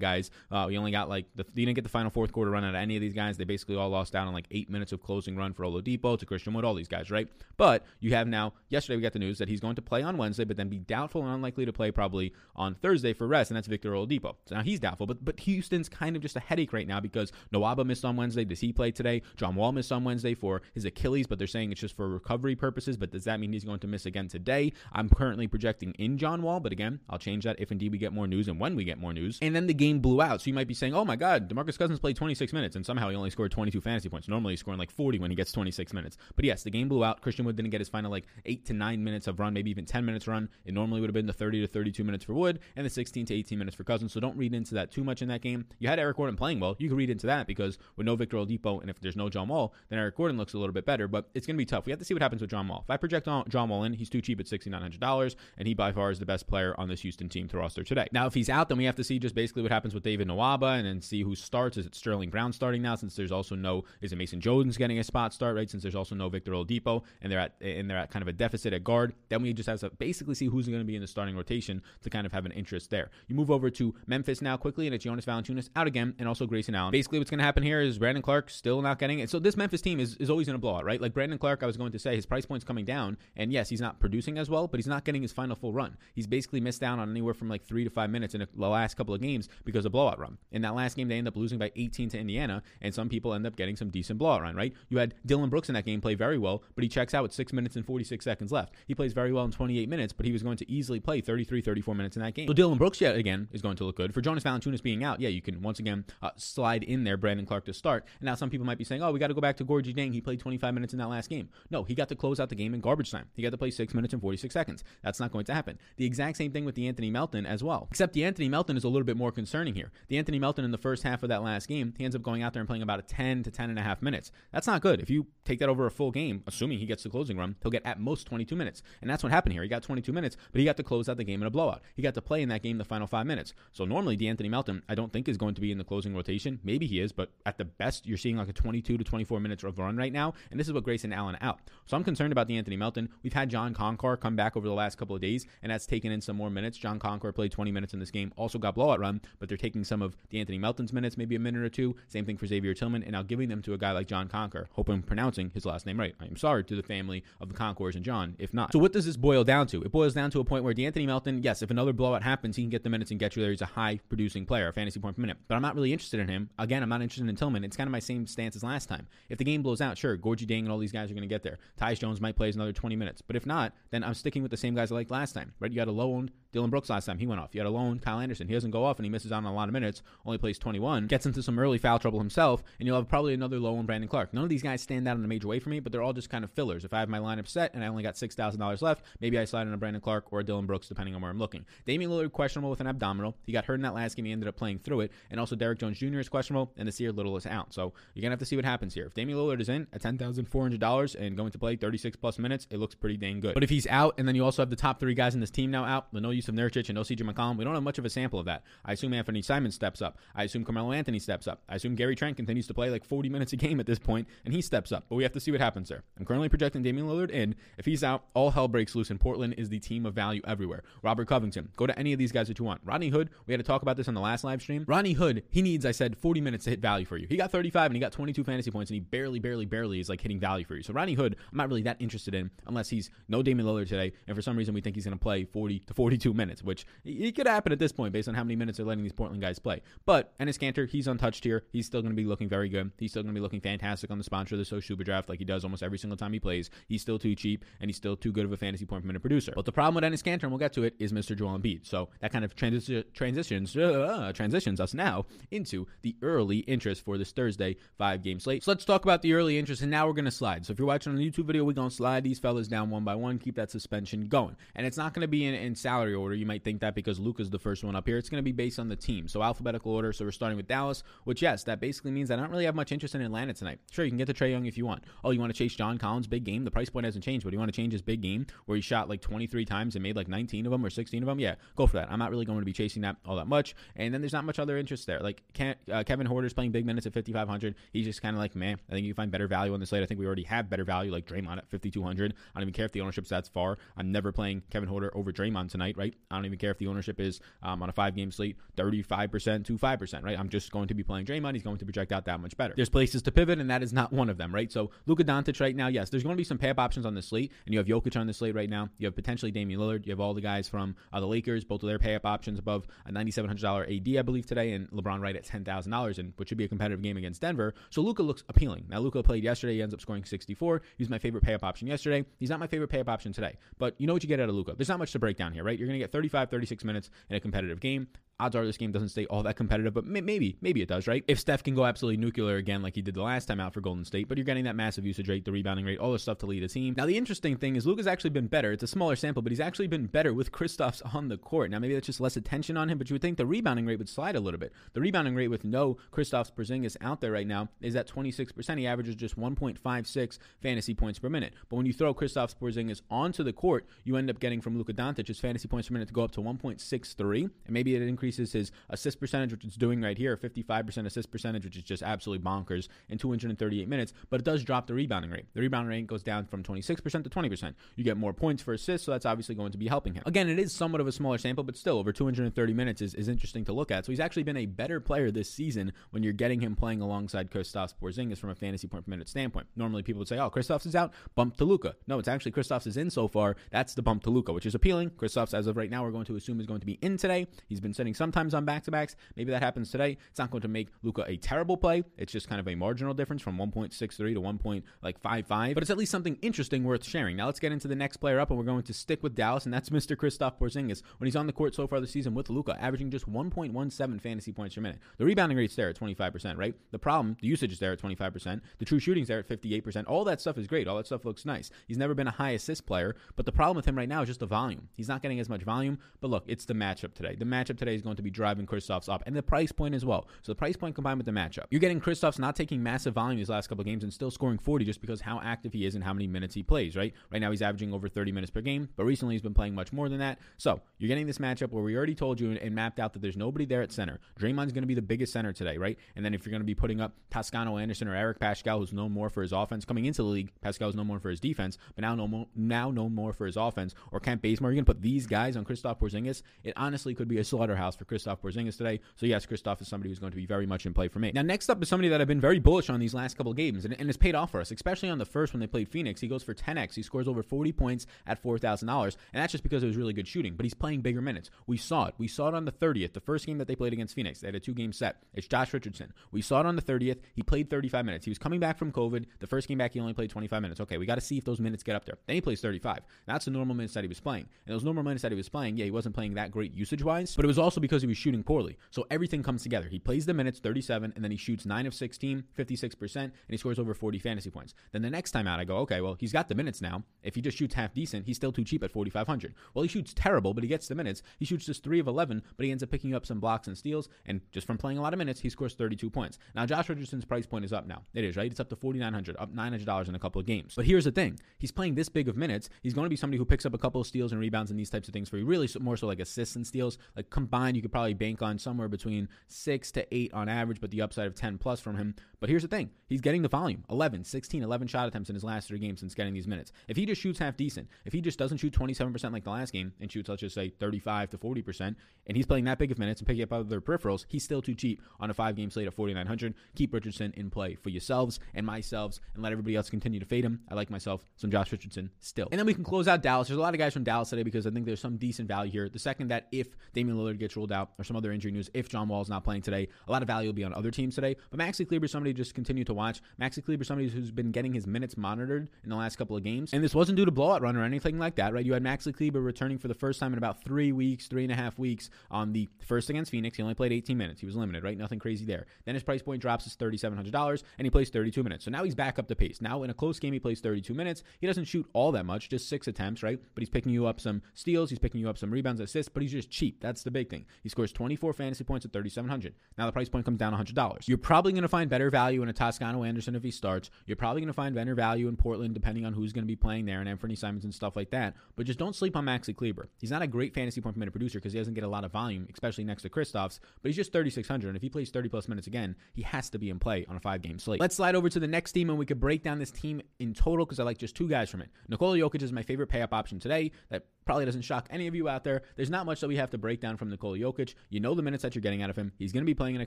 [0.00, 0.30] guys.
[0.50, 2.70] Uh, we only got like the, you didn't get the final fourth quarter run out
[2.70, 3.36] of any of these guys.
[3.36, 6.26] They basically all lost out on like eight minutes of closing run for Oladipo to
[6.26, 7.28] Christian Wood, all these guys, right?
[7.56, 10.16] But you have now yesterday we got the news that he's going to play on
[10.16, 13.56] Wednesday, but then be doubtful and unlikely to play probably on Thursday for rest, and
[13.56, 14.36] that's Victor Oladipo.
[14.46, 17.32] So now he's doubtful, but but Houston's kind of just a headache right now because
[17.50, 18.44] Nwaba missed on Wednesday.
[18.44, 19.22] Does he play today?
[19.36, 22.54] John Wall missed on Wednesday for his Achilles, but they're saying it's just for recovery
[22.54, 22.98] purposes.
[22.98, 24.74] But does that mean he's going to miss again today?
[24.92, 28.12] I'm currently projecting in John Wall, but again, I'll change that if indeed we get
[28.12, 29.38] more news and when we get more news.
[29.40, 31.78] And then the game blew out, so you might be saying, "Oh my God, Demarcus
[31.78, 34.28] Cousins played 26 minutes and somehow he only scored 22 fantasy points.
[34.28, 37.02] Normally he's scoring like 40 when he gets 26 minutes." But yes, the game blew
[37.02, 37.22] out.
[37.22, 39.86] Christian Wood didn't get his final like eight to nine minutes of run, maybe even
[39.86, 40.50] 10 minutes run.
[40.66, 43.24] It normally would have been the 30 to 32 minutes for Wood and the 16
[43.26, 44.12] to 18 minutes for Cousins.
[44.12, 45.64] So don't read into that too much in that game.
[45.78, 46.74] You had Eric Gordon playing well.
[46.80, 49.46] You can read into that because with no Victor Oladipo and if there's no John
[49.46, 51.06] Wall, then Eric Gordon looks a little bit better.
[51.06, 51.86] But it's going to be tough.
[51.86, 52.80] We have to see what happens with John Wall.
[52.82, 56.10] If I project John Wall in, he's too cheap at $6,900, and he by far
[56.10, 58.08] is the best player on this Houston team to roster today.
[58.10, 60.26] Now, if he's out, then we have to see just basically what happens with David
[60.26, 61.76] Nwaba and then see who starts.
[61.76, 62.96] Is it Sterling Brown starting now?
[62.96, 65.70] Since there's also no, is it Mason Jones getting a spot start right?
[65.70, 68.32] Since there's also no Victor Oladipo and they're at and they're at kind of a
[68.32, 69.14] deficit at guard.
[69.28, 71.82] Then we just have to basically see who's going to be in the starting rotation
[72.02, 73.10] to kind of have an interest there.
[73.28, 76.46] You move over to Memphis now quickly, and it's Jonas Valanciunas out again, and also
[76.46, 76.92] Grayson Allen.
[76.92, 79.28] Basically, what's going to happen here is Brandon Clarke still not getting it.
[79.28, 80.98] So this Memphis team is, is always going to blow out, right?
[80.98, 83.68] Like Brandon Clarke, I was going to say his price point's coming down, and yes,
[83.68, 85.98] he's not producing as well, but he's not getting his final full run.
[86.14, 88.96] He's basically missed out on anywhere from like three to five minutes in the last
[88.96, 90.38] couple of games because of blowout run.
[90.52, 93.34] In that last game, they end up losing by 18 to Indiana, and some people
[93.34, 94.72] end up getting some decent blowout run, right?
[94.88, 97.34] You had Dillon Brooks in that game play very well, but he checks out with
[97.34, 98.72] six minutes and 46 seconds left.
[98.86, 101.60] He plays very well in 28 minutes, but he was going to easily play 33,
[101.60, 102.48] 34 minutes in that game.
[102.48, 104.14] So Dillon Brooks yet again is going to look good.
[104.14, 107.46] For Jonas Valanciunas being out, yeah, you can once again uh, slide in there Brandon
[107.46, 108.04] Clarke to start.
[108.20, 109.94] And now some people might be saying, oh, we got to go back to Gorgui
[109.94, 110.12] Dieng.
[110.12, 111.48] He played 25 minutes in that last game.
[111.70, 113.26] No, he got to close out the game in garbage time.
[113.34, 114.84] He got to play six minutes and 46 seconds.
[115.02, 115.78] That's not going to happen.
[115.96, 117.88] The exact same thing with De'Anthony Melton as well.
[117.90, 119.90] Except De'Anthony Melton is a little bit more concerning here.
[120.10, 122.52] De'Anthony Melton in the first half of that last game, he ends up going out
[122.52, 124.30] there and playing about a 10 to 10 and a half minutes.
[124.52, 125.00] That's not good.
[125.00, 127.70] If you take that over a full game, assuming he gets the closing run, he'll
[127.70, 128.82] get at most 22 minutes.
[129.00, 129.62] And that's what happened here.
[129.62, 131.82] He got 22 minutes, but he got to close out the game in a blowout.
[131.94, 133.54] He got to play in that game the final five minutes.
[133.72, 136.60] So normally, De'Anthony Melton, I don't think is going to be in the closing rotation.
[136.62, 139.64] Maybe he is, but at the best, you're seeing like a 22 to 24 minutes
[139.64, 140.34] of run right now.
[140.50, 141.60] And this is what Grayson Allen out.
[141.86, 143.08] So I'm concerned about De'Anthony Melton.
[143.22, 146.12] We've had John Konchar come back over the last couple of days, and that's taken
[146.12, 146.78] in some more minutes.
[146.78, 149.84] John Konchar played 20 minutes in this game, also got blowout run, but they're taking
[149.84, 151.96] some of De'Anthony Melton's minutes, maybe a minute or two.
[152.08, 154.66] Same thing for Xavier Tillman, and now giving them to a guy like John Konchar.
[154.72, 156.14] Hope I'm pronouncing his last name right.
[156.20, 158.72] I am sorry to the family of the Concours and John, if not.
[158.72, 159.82] So what does this boil down to?
[159.82, 162.62] It boils down to a point where De'Anthony Melton, yes, if another blowout happens, he
[162.62, 163.50] can get the minutes and get you there.
[163.50, 165.36] He's a high producing player, a fantasy point per minute.
[165.48, 166.50] But I'm not really interested in him.
[166.58, 167.64] Again, I'm not interested in Tillman.
[167.64, 169.06] It's kind of my same stance as last time.
[169.28, 171.28] If the game blows out, sure, Gorgui Dieng and all these guys are going to
[171.28, 171.58] get there.
[171.80, 173.22] Tyus Jones might play another 20 minutes.
[173.22, 175.70] But if not, then I'm sticking with the same guys I liked last time, right?
[175.70, 177.18] You had a low owned Dillon Brooks last time.
[177.18, 177.54] He went off.
[177.54, 178.46] You had a low on Kyle Anderson.
[178.46, 180.58] He doesn't go off and he misses out on a lot of minutes, only plays
[180.58, 183.86] 21, gets into some early foul trouble himself, and you'll have probably another low owned
[183.86, 184.34] Brandon Clarke.
[184.34, 186.12] None of these guys stand out in a major way for me, but they're all
[186.12, 186.84] just kind of fillers.
[186.84, 189.66] If I have my lineup set and I only got $6,000 left, maybe I slide
[189.66, 191.64] in a Brandon Clarke or a Dillon Brooks, depending on where I'm looking.
[191.86, 193.34] Damian Lillard questionable with an abdominal.
[193.44, 194.26] He got hurt in that last game.
[194.26, 195.12] He ended up playing through it.
[195.30, 196.18] And also Derrick Jones Jr.
[196.18, 197.72] is questionable, and Nassir Little is out.
[197.72, 199.06] So you're to have to see what happens here.
[199.06, 202.78] If Damian Lillard is in at $10,400 and going to play 36 plus minutes, it
[202.78, 203.54] looks pretty dang good.
[203.54, 205.50] But if he's out, and then you also have the top three guys in this
[205.50, 207.98] team now out, the no Jusuf Nurkic and no CJ McCollum, we don't have much
[207.98, 208.62] of a sample of that.
[208.84, 210.18] I assume Anthony Simon steps up.
[210.34, 211.62] I assume Carmelo Anthony steps up.
[211.68, 214.28] I assume Gary Trent continues to play like 40 minutes a game at this point,
[214.44, 215.04] and he steps up.
[215.08, 216.02] But we have to see what happens there.
[216.18, 217.54] I'm currently projecting Damian Lillard in.
[217.78, 220.82] If he's out, all hell breaks loose, and Portland is the team of value everywhere.
[221.02, 222.80] Robert Covington, go to any of these guys that you want.
[222.84, 224.84] Rodney Hood, we had to talk about this on the last live stream.
[224.86, 227.26] Rodney Hood, he needs, I said, 40 minutes to hit value for you.
[227.26, 230.08] He got 35 and he got 22 fantasy points, and he barely, barely, barely is
[230.08, 230.82] like hitting value for you.
[230.82, 234.12] So Rodney Hood, I'm not really that interested in unless he's no Damian Lillard today,
[234.26, 236.86] and for some reason we think he's going to play 40 to 42 minutes, which
[237.04, 239.40] it could happen at this point based on how many minutes they're letting these Portland
[239.40, 239.82] guys play.
[240.04, 241.64] But Enes Kanter, he's untouched here.
[241.72, 242.90] He's still going to be looking very good.
[242.98, 245.38] He's still going to be looking fantastic on the sponsor of the Super Draft like
[245.38, 246.70] he does almost every single time he plays.
[246.88, 249.20] He's still too cheap and he's still too good of a fantasy point per minute
[249.20, 249.52] producer.
[249.54, 251.36] But the problem with Enes Kanter, and we'll get to it, is Mr.
[251.36, 251.86] Joel Embiid.
[251.86, 255.26] So that kind of transi- transitions uh, transitions us now
[255.62, 258.64] into the early interest for this Thursday five game slate.
[258.64, 260.66] So let's talk about the early interest, and now we're going to slide.
[260.66, 262.90] So if you're watching on the YouTube video, we're going to slide these fellas down
[262.90, 264.56] one by one, keep that suspension going.
[264.74, 266.34] And it's not going to be in, in salary order.
[266.34, 268.18] You might think that because Luka's the first one up here.
[268.18, 269.28] It's going to be based on the team.
[269.28, 270.12] So alphabetical order.
[270.12, 272.90] So we're starting with Dallas, which yes, that basically means I don't really have much
[272.90, 273.78] interest in Atlanta tonight.
[273.90, 275.04] Sure, you can get to Trae Young if you want.
[275.22, 276.64] Oh, you want to chase John Collins' big game?
[276.64, 278.82] The price point hasn't changed, but you want to change his big game where he
[278.82, 281.38] shot like 23 times and made like 19 of them or 16 of them?
[281.38, 282.10] Yeah, go for that.
[282.10, 283.74] I'm not really going to be chasing that all that much.
[283.96, 285.20] And then there's not much other interest there.
[285.20, 287.74] Like uh, Kevin Huerter's playing big minutes at 5,500.
[287.92, 290.02] He's just kind of like, man, I think you find better value on the slate.
[290.02, 292.32] I think we already have better value like Draymond at 5,200.
[292.32, 293.78] I don't even care if the ownership's that far.
[293.96, 296.14] I'm never playing Kevin Huerter over Draymond tonight, right?
[296.30, 299.64] I don't even care if the ownership is um, on a five game slate 35%
[299.66, 300.38] to 5%, right?
[300.38, 301.54] I'm just going to be playing Draymond.
[301.54, 302.74] He's going to project out that much better.
[302.76, 304.70] There's places to pivot, and that is not one of them, right?
[304.70, 307.14] So Luka Doncic right now, yes, there's going to be some pay up options on
[307.14, 308.88] the slate, and you have Jokic on the slate right now.
[308.98, 310.06] You have potentially Damian Lillard.
[310.06, 312.58] You have all the guys from uh, the Lakers, both of their pay up options
[312.58, 316.58] above a $9,700 AD, I believe, today, and LeBron right at $10,000, and which should
[316.58, 317.74] be a competitive game against Denver.
[317.90, 318.86] So Luka looks appealing.
[318.88, 319.74] Now, Luka played yesterday.
[319.74, 320.82] He ends up scoring 64.
[320.96, 322.24] He was my favorite pay up option yesterday.
[322.38, 324.48] He's not my favorite pay up option today, but you know what you get out
[324.48, 324.74] of Luka.
[324.76, 325.78] There's not much to break down here, right?
[325.78, 328.08] You're going to get 35, 36 minutes in a competitive game
[328.42, 331.24] odds are this game doesn't stay all that competitive, but maybe, maybe it does, right?
[331.28, 333.80] If Steph can go absolutely nuclear again, like he did the last time out for
[333.80, 336.38] Golden State, but you're getting that massive usage rate, the rebounding rate, all this stuff
[336.38, 336.94] to lead a team.
[336.96, 338.72] Now, the interesting thing is Luka's actually been better.
[338.72, 341.70] It's a smaller sample, but he's actually been better with Kristaps on the court.
[341.70, 343.98] Now, maybe that's just less attention on him, but you would think the rebounding rate
[343.98, 344.72] would slide a little bit.
[344.92, 348.78] The rebounding rate with no Kristaps Porzingis out there right now is at 26%.
[348.78, 351.54] He averages just 1.56 fantasy points per minute.
[351.68, 354.92] But when you throw Kristaps Porzingis onto the court, you end up getting from Luka
[354.92, 358.31] Doncic his fantasy points per minute to go up to 1.63, and maybe it increases
[358.36, 362.44] his assist percentage, which it's doing right here, 55% assist percentage, which is just absolutely
[362.44, 365.46] bonkers in 238 minutes, but it does drop the rebounding rate.
[365.54, 367.74] The rebounding rate goes down from 26% to 20%.
[367.96, 370.22] You get more points for assists, so that's obviously going to be helping him.
[370.26, 373.28] Again, it is somewhat of a smaller sample, but still over 230 minutes is, is
[373.28, 374.04] interesting to look at.
[374.04, 377.50] So he's actually been a better player this season when you're getting him playing alongside
[377.50, 379.66] Kristaps Porzingis from a fantasy point per minute standpoint.
[379.76, 381.94] Normally people would say, oh, Kristaps is out, bump to Luka.
[382.06, 383.56] No, it's actually Kristaps is in so far.
[383.70, 385.10] That's the bump to Luka, which is appealing.
[385.10, 387.46] Kristaps, as of right now, we're going to assume is going to be in today.
[387.68, 389.16] He's been sitting sometimes on back to backs.
[389.36, 390.16] Maybe that happens today.
[390.30, 392.04] It's not going to make Luka a terrible play.
[392.16, 396.12] It's just kind of a marginal difference from 1.63 to 1.55, but it's at least
[396.12, 397.36] something interesting worth sharing.
[397.36, 399.64] Now let's get into the next player up, and we're going to stick with Dallas,
[399.64, 400.16] and that's Mr.
[400.16, 401.02] Kristaps Porzingis.
[401.18, 404.52] When he's on the court so far this season with Luka, averaging just 1.17 fantasy
[404.52, 404.98] points per minute.
[405.18, 406.74] The rebounding rate's there at 25%, right?
[406.90, 408.60] The problem, the usage is there at 25%.
[408.78, 410.04] The true shooting's there at 58%.
[410.06, 410.88] All that stuff is great.
[410.88, 411.70] All that stuff looks nice.
[411.86, 414.28] He's never been a high assist player, but the problem with him right now is
[414.28, 414.88] just the volume.
[414.94, 417.36] He's not getting as much volume, but look, it's the matchup today.
[417.36, 420.04] The matchup today is going to be driving Kristaps up, and the price point as
[420.04, 420.28] well.
[420.42, 421.64] So the price point combined with the matchup.
[421.70, 424.58] You're getting Kristaps not taking massive volume these last couple of games and still scoring
[424.58, 427.14] 40 just because how active he is and how many minutes he plays, right?
[427.30, 429.92] Right now he's averaging over 30 minutes per game, but recently he's been playing much
[429.92, 430.38] more than that.
[430.58, 433.36] So you're getting this matchup where we already told you and, mapped out that there's
[433.36, 434.18] nobody there at center.
[434.40, 435.98] Draymond's going to be the biggest center today, right?
[436.16, 438.94] And then if you're going to be putting up Toscano Anderson or Eric Paschall, who's
[438.94, 441.76] known more for his offense coming into the league, Paschall's known more for his defense,
[441.94, 444.86] but now no more, now known more for his offense, or Kent Bazemore, you're going
[444.86, 446.42] to put these guys on Kristaps Porzingis.
[446.64, 449.00] It honestly could be a slaughterhouse for Kristaps Porzingis today.
[449.16, 451.32] So yes, Kristaps is somebody who's going to be very much in play for me.
[451.34, 453.84] Now, next up is somebody that I've been very bullish on these last couple games,
[453.84, 456.20] and, and it's paid off for us, especially on the first when they played Phoenix.
[456.20, 456.94] He goes for 10x.
[456.94, 460.28] He scores over 40 points at $4,000, and that's just because it was really good
[460.28, 461.50] shooting, but he's playing bigger minutes.
[461.66, 462.14] We saw it.
[462.18, 464.40] We saw it on the 30th, the first game that they played against Phoenix.
[464.40, 465.22] They had a two game set.
[465.34, 466.12] It's Josh Richardson.
[466.30, 467.18] We saw it on the 30th.
[467.34, 468.24] He played 35 minutes.
[468.24, 469.26] He was coming back from COVID.
[469.40, 470.80] The first game back, he only played 25 minutes.
[470.80, 472.16] Okay, we got to see if those minutes get up there.
[472.26, 473.00] Then he plays 35.
[473.26, 474.48] That's the normal minutes that he was playing.
[474.66, 477.02] And those normal minutes that he was playing, yeah, he wasn't playing that great usage
[477.02, 478.78] wise, but it was also because he was shooting poorly.
[478.90, 479.88] So everything comes together.
[479.88, 483.56] He plays the minutes, 37, and then he shoots 9 of 16, 56%, and he
[483.58, 484.72] scores over 40 fantasy points.
[484.92, 487.02] Then the next time out, I go, okay, well, he's got the minutes now.
[487.22, 489.54] If he just shoots half decent, he's still too cheap at 4,500.
[489.74, 491.22] Well, he shoots terrible, but he gets the minutes.
[491.38, 493.76] He shoots just 3 of 11, but he ends up picking up some blocks and
[493.76, 496.38] steals, and just from playing a lot of minutes, he scores 32 points.
[496.54, 498.02] Now, Josh Richardson's price point is up now.
[498.14, 498.50] It is, right?
[498.50, 500.74] It's up to 4,900, up $900 in a couple of games.
[500.76, 501.38] But here's the thing.
[501.58, 502.70] He's playing this big of minutes.
[502.82, 504.78] He's going to be somebody who picks up a couple of steals and rebounds and
[504.78, 505.44] these types of things for you.
[505.44, 506.98] Really more so like assists and steals.
[507.16, 510.90] Like combined, you could probably bank on somewhere between 6 to 8 on average, but
[510.90, 512.14] the upside of 10 plus from him.
[512.40, 512.90] But here's the thing.
[513.06, 513.84] He's getting the volume.
[513.90, 516.72] 11, 16, 11 shot attempts in his last three games since getting these minutes.
[516.88, 519.72] If he just shoots half decent, if he just doesn't shoot 27% like the last
[519.72, 521.94] game and shoots, let's just say 35 to 40%,
[522.26, 524.74] and he's playing that big of minutes and picking up other peripherals, he's still too
[524.74, 526.54] cheap on a five game slate of 4,900.
[526.74, 530.44] Keep Richardson in play for yourselves and myself and let everybody else continue to fade
[530.44, 530.60] him.
[530.68, 532.48] I like myself some Josh Richardson still.
[532.50, 533.48] And then we can close out Dallas.
[533.48, 535.70] There's a lot of guys from Dallas today because I think there's some decent value
[535.70, 535.88] here.
[535.88, 538.88] The second that if Damian Lillard gets ruled out or some other injury news, if
[538.88, 541.14] John Wall is not playing today, a lot of value will be on other teams
[541.14, 541.36] today.
[541.50, 543.22] But Maxi Kleber, is somebody just continue to watch.
[543.40, 546.42] Maxi Kleber, is somebody who's been getting his minutes monitored in the last couple of
[546.42, 546.72] games.
[546.72, 548.64] And this wasn't due to blowout run or anything like that, right?
[548.64, 551.52] You had Maxi Kleber returning for the first time in about three weeks, three and
[551.52, 553.56] a half weeks on the first against Phoenix.
[553.56, 554.40] He only played 18 minutes.
[554.40, 554.98] He was limited, right?
[554.98, 555.66] Nothing crazy there.
[555.84, 558.64] Then his price point drops to $3,700 and he plays 32 minutes.
[558.64, 559.60] So now he's back up the pace.
[559.60, 561.22] Now in a close game, he plays 32 minutes.
[561.40, 563.38] He doesn't shoot all that much, just six attempts, right?
[563.54, 564.90] But he's picking you up some steals.
[564.90, 566.80] He's picking you up some rebounds, assists, but he's just cheap.
[566.80, 567.46] That's the big thing.
[567.62, 569.54] He scores 24 fantasy points at 3,700.
[569.78, 571.08] Now the price point comes down $100.
[571.08, 573.90] You're probably going to find better value in a Toscano Anderson if he starts.
[574.06, 576.56] You're probably going to find better value in Portland depending on who's going to be
[576.56, 578.34] playing there and Anthony Simons and stuff like that.
[578.56, 579.88] But just don't sleep on Maxi Kleber.
[579.98, 582.04] He's not a great fantasy point per minute producer because he doesn't get a lot
[582.04, 584.68] of volume, especially next to Kristaps, but he's just 3,600.
[584.68, 587.16] And if he plays 30 plus minutes again, he has to be in play on
[587.16, 587.80] a five game slate.
[587.80, 590.34] Let's slide over to the next team and we could break down this team in
[590.34, 591.68] total because I like just two guys from it.
[591.88, 593.72] Nikola Jokic is my favorite pay up option today.
[593.90, 595.62] That probably doesn't shock any of you out there.
[595.76, 597.74] There's not much that we have to break down from Nikola Jokic.
[597.90, 599.12] You know the minutes that you're getting out of him.
[599.18, 599.86] He's going to be playing in a